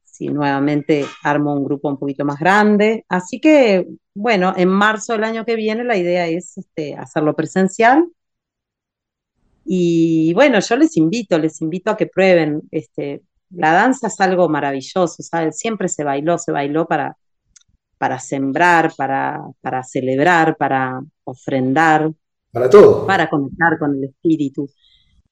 [0.03, 3.05] si nuevamente armo un grupo un poquito más grande.
[3.07, 8.09] Así que, bueno, en marzo del año que viene la idea es este, hacerlo presencial.
[9.67, 12.63] Y bueno, yo les invito, les invito a que prueben.
[12.71, 15.59] Este, la danza es algo maravilloso, ¿sabes?
[15.59, 17.19] Siempre se bailó, se bailó para,
[18.03, 22.11] para sembrar, para, para celebrar, para ofrendar.
[22.51, 23.07] Para todo.
[23.07, 24.69] Para conectar con el espíritu.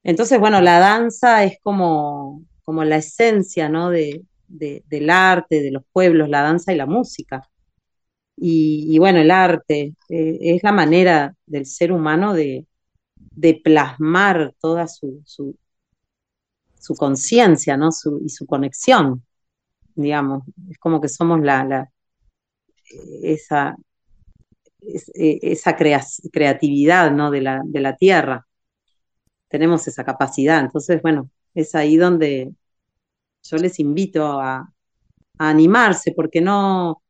[0.05, 3.91] Entonces, bueno, la danza es como, como la esencia, ¿no?
[3.91, 7.43] De, del arte, de los pueblos, la danza y la música.
[8.37, 12.69] Y, bueno, el arte eh, es la manera del ser humano de,
[13.65, 15.57] plasmar toda su, su,
[16.97, 17.89] conciencia ¿no?
[18.25, 19.25] y su conexión,
[19.97, 20.45] digamos.
[20.71, 21.91] Es como que somos la, la
[23.23, 23.77] esa,
[24.83, 27.31] e, esa creatividad ¿no?
[27.31, 28.47] de, la, de la tierra.
[29.49, 30.61] Tenemos esa capacidad.
[30.61, 32.53] Entonces, bueno, es ahí donde,
[33.43, 34.73] yo les invito a,
[35.39, 37.03] animarse, porque no,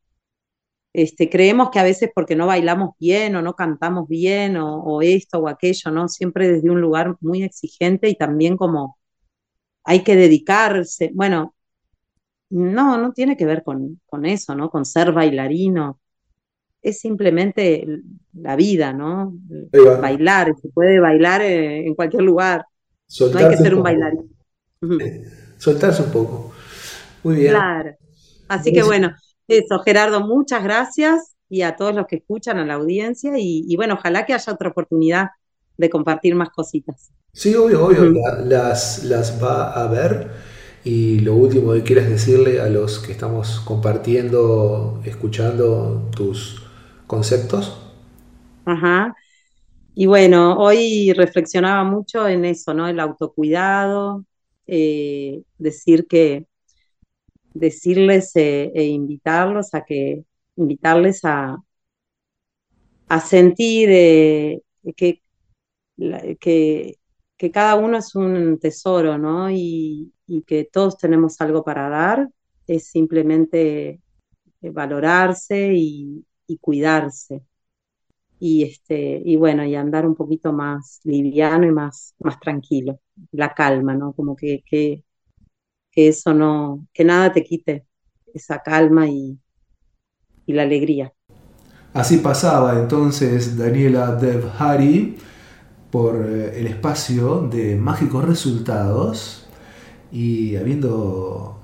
[0.93, 5.41] este, creemos que a veces porque no bailamos bien o no cantamos bien o, esto
[5.41, 6.09] o aquello, ¿no?
[6.09, 8.99] Siempre desde un lugar muy exigente y también como
[9.85, 11.55] hay que dedicarse, bueno,
[12.51, 14.70] no, no tiene que ver con, eso, ¿no?
[14.70, 15.98] Con ser bailarino.
[16.82, 17.86] Es simplemente
[18.32, 19.34] la vida, ¿no?
[20.01, 22.64] Bailar, se puede bailar en, cualquier lugar.
[23.20, 24.30] no hay que ser un bailarín
[25.61, 26.53] soltarse un poco.
[27.22, 27.53] Muy bien.
[27.53, 27.94] Claro.
[28.48, 29.14] Así que bueno,
[29.46, 33.94] Eso, Gerardo, muchas gracias y a todos los que escuchan, a la audiencia y, bueno,
[33.94, 35.28] ojalá que haya otra oportunidad
[35.76, 37.11] de compartir más cositas.
[37.32, 38.05] Sí, obvio, obvio,
[38.44, 40.30] las, las va a ver.
[40.85, 46.62] Y lo último que quieras decirle a los que estamos compartiendo, escuchando tus
[47.07, 47.78] conceptos.
[48.64, 49.14] Ajá.
[49.95, 52.89] Y bueno, hoy reflexionaba mucho en eso, ¿no?
[52.89, 54.24] El autocuidado,
[54.66, 56.47] eh, decir que
[57.53, 60.24] decirles eh, e invitarlos a que,
[60.57, 61.59] invitarles a,
[63.09, 64.62] a sentir eh,
[64.97, 65.22] que,
[66.41, 66.97] que,
[67.37, 69.51] que, cada uno es un tesoro, ¿no?
[69.51, 72.28] Y, y, que todos tenemos algo para dar,
[72.66, 74.01] es simplemente
[74.62, 77.43] eh, valorarse y, y cuidarse.
[78.39, 83.01] Y, este, y bueno, y andar un poquito más liviano y más, más tranquilo,
[83.33, 84.14] la calma, ¿no?
[84.14, 85.05] Como que, que
[85.91, 87.87] que eso no, que nada te quite
[88.33, 89.39] esa calma y,
[90.47, 91.12] la alegría.
[91.93, 95.16] Así pasaba entonces Daniela Devhari
[95.93, 99.39] por eh, el espacio de mágicos resultados
[100.13, 101.61] y habiendo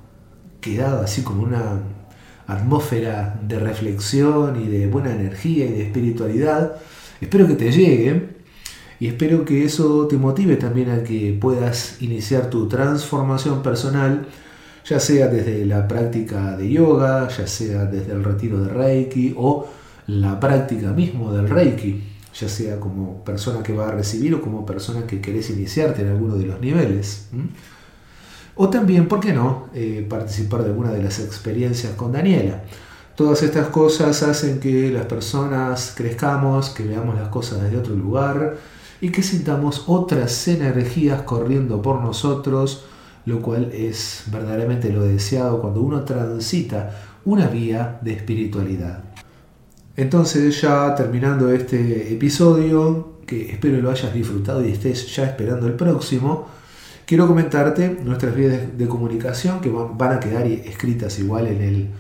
[0.61, 1.81] quedado así como una
[2.47, 6.77] atmósfera de reflexión y de buena energía y de espiritualidad,
[7.21, 8.37] espero que te llegue
[8.99, 14.27] y espero que eso te motive también a que puedas iniciar tu transformación personal,
[14.85, 19.69] ya sea desde la práctica de yoga, ya sea desde el retiro de Reiki o
[20.07, 24.65] la práctica mismo del Reiki, ya sea como persona que va a recibir o como
[24.65, 27.29] persona que querés iniciarte en alguno de los niveles.
[28.57, 32.65] O también, ¿por qué no?, eh, participar de alguna de las experiencias con Daniela.
[33.15, 38.57] Todas estas cosas hacen que las personas crezcamos, que veamos las cosas desde otro lugar,
[39.01, 42.85] y que sintamos otras energías corriendo por nosotros,
[43.27, 46.91] lo cual es verdaderamente lo deseado cuando uno transita
[47.25, 49.05] una vía de espiritualidad.
[49.97, 55.75] Entonces ya terminando este episodio, que espero lo hayas disfrutado y estés ya esperando el
[55.75, 56.47] próximo,
[57.07, 61.91] quiero comentarte nuestras vías de comunicación que van a quedar escritas igual en, el,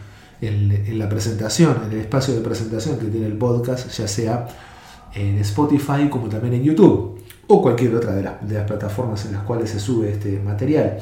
[0.40, 4.48] en la presentación, en el espacio de presentación que tiene el podcast, ya sea
[5.14, 9.70] en Spotify como también en YouTube o cualquier otra de, las plataformas en las cuales
[9.70, 10.98] se sube este material.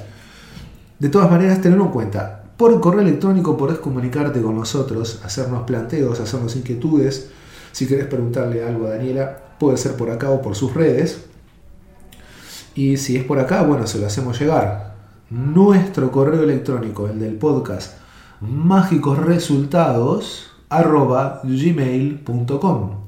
[0.99, 2.43] De todas maneras, tenerlo en cuenta.
[2.57, 7.31] Por correo electrónico podés comunicarte con nosotros, hacernos planteos, hacernos inquietudes.
[7.73, 11.25] Si querés preguntarle algo a Daniela, puede ser por acá o por sus redes.
[12.75, 14.95] Y si es por acá, bueno, se lo hacemos llegar.
[15.31, 17.99] Nuestro correo electrónico, el del podcast,
[18.41, 20.51] mágicosresultados
[21.45, 23.05] gmail.com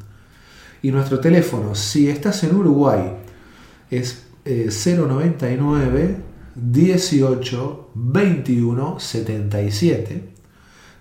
[0.82, 3.16] y nuestro teléfono, si estás en Uruguay,
[3.90, 6.16] es 099
[6.54, 10.36] 18 21 77.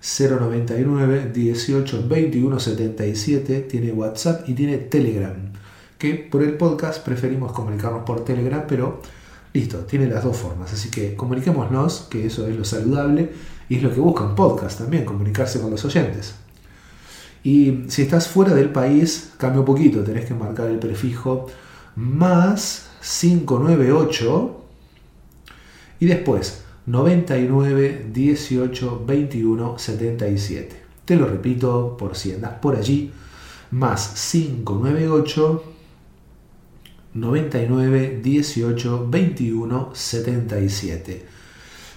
[0.02, 5.45] 099 18 21 77 tiene WhatsApp y tiene Telegram.
[6.14, 9.02] Por el podcast preferimos comunicarnos por Telegram, pero
[9.54, 10.74] listo, tiene las dos formas.
[10.74, 13.32] Así que comuniquémonos, que eso es lo saludable
[13.70, 16.36] y es lo que busca un podcast también, comunicarse con los oyentes.
[17.44, 21.48] Y si estás fuera del país, cambia un poquito, tenés que marcar el prefijo
[21.96, 24.62] más 598
[26.00, 30.84] y después 99 18 21 77.
[31.06, 33.12] Te lo repito por si andas por allí,
[33.72, 35.75] más 598
[37.16, 41.26] 99 18 21 77.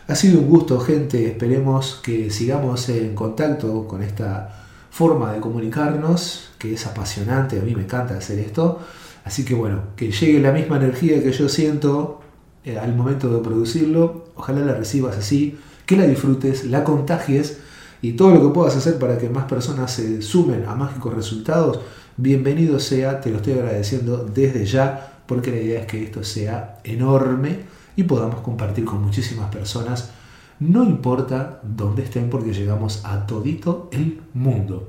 [0.07, 1.27] Ha sido un gusto, gente.
[1.27, 7.75] Esperemos que sigamos en contacto con esta forma de comunicarnos, que es apasionante, a mí
[7.75, 8.81] me encanta hacer esto.
[9.25, 12.21] Así que bueno, que llegue la misma energía que yo siento
[12.65, 17.59] eh, al momento de producirlo, ojalá la recibas así, que la disfrutes, la contagies
[18.01, 21.81] y todo lo que puedas hacer para que más personas se sumen a mágicos resultados,
[22.19, 26.81] bienvenido sea, te lo estoy agradeciendo desde ya, porque la idea es que esto sea
[26.85, 27.61] enorme
[27.97, 30.11] y podamos compartir con muchísimas personas
[30.61, 34.89] no importa dónde estén porque llegamos a todito el mundo.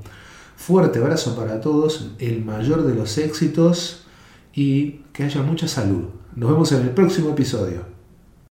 [0.56, 4.04] Fuerte abrazo para todos, el mayor de los éxitos
[4.52, 6.06] y que haya mucha salud.
[6.34, 7.99] Nos vemos en el próximo episodio.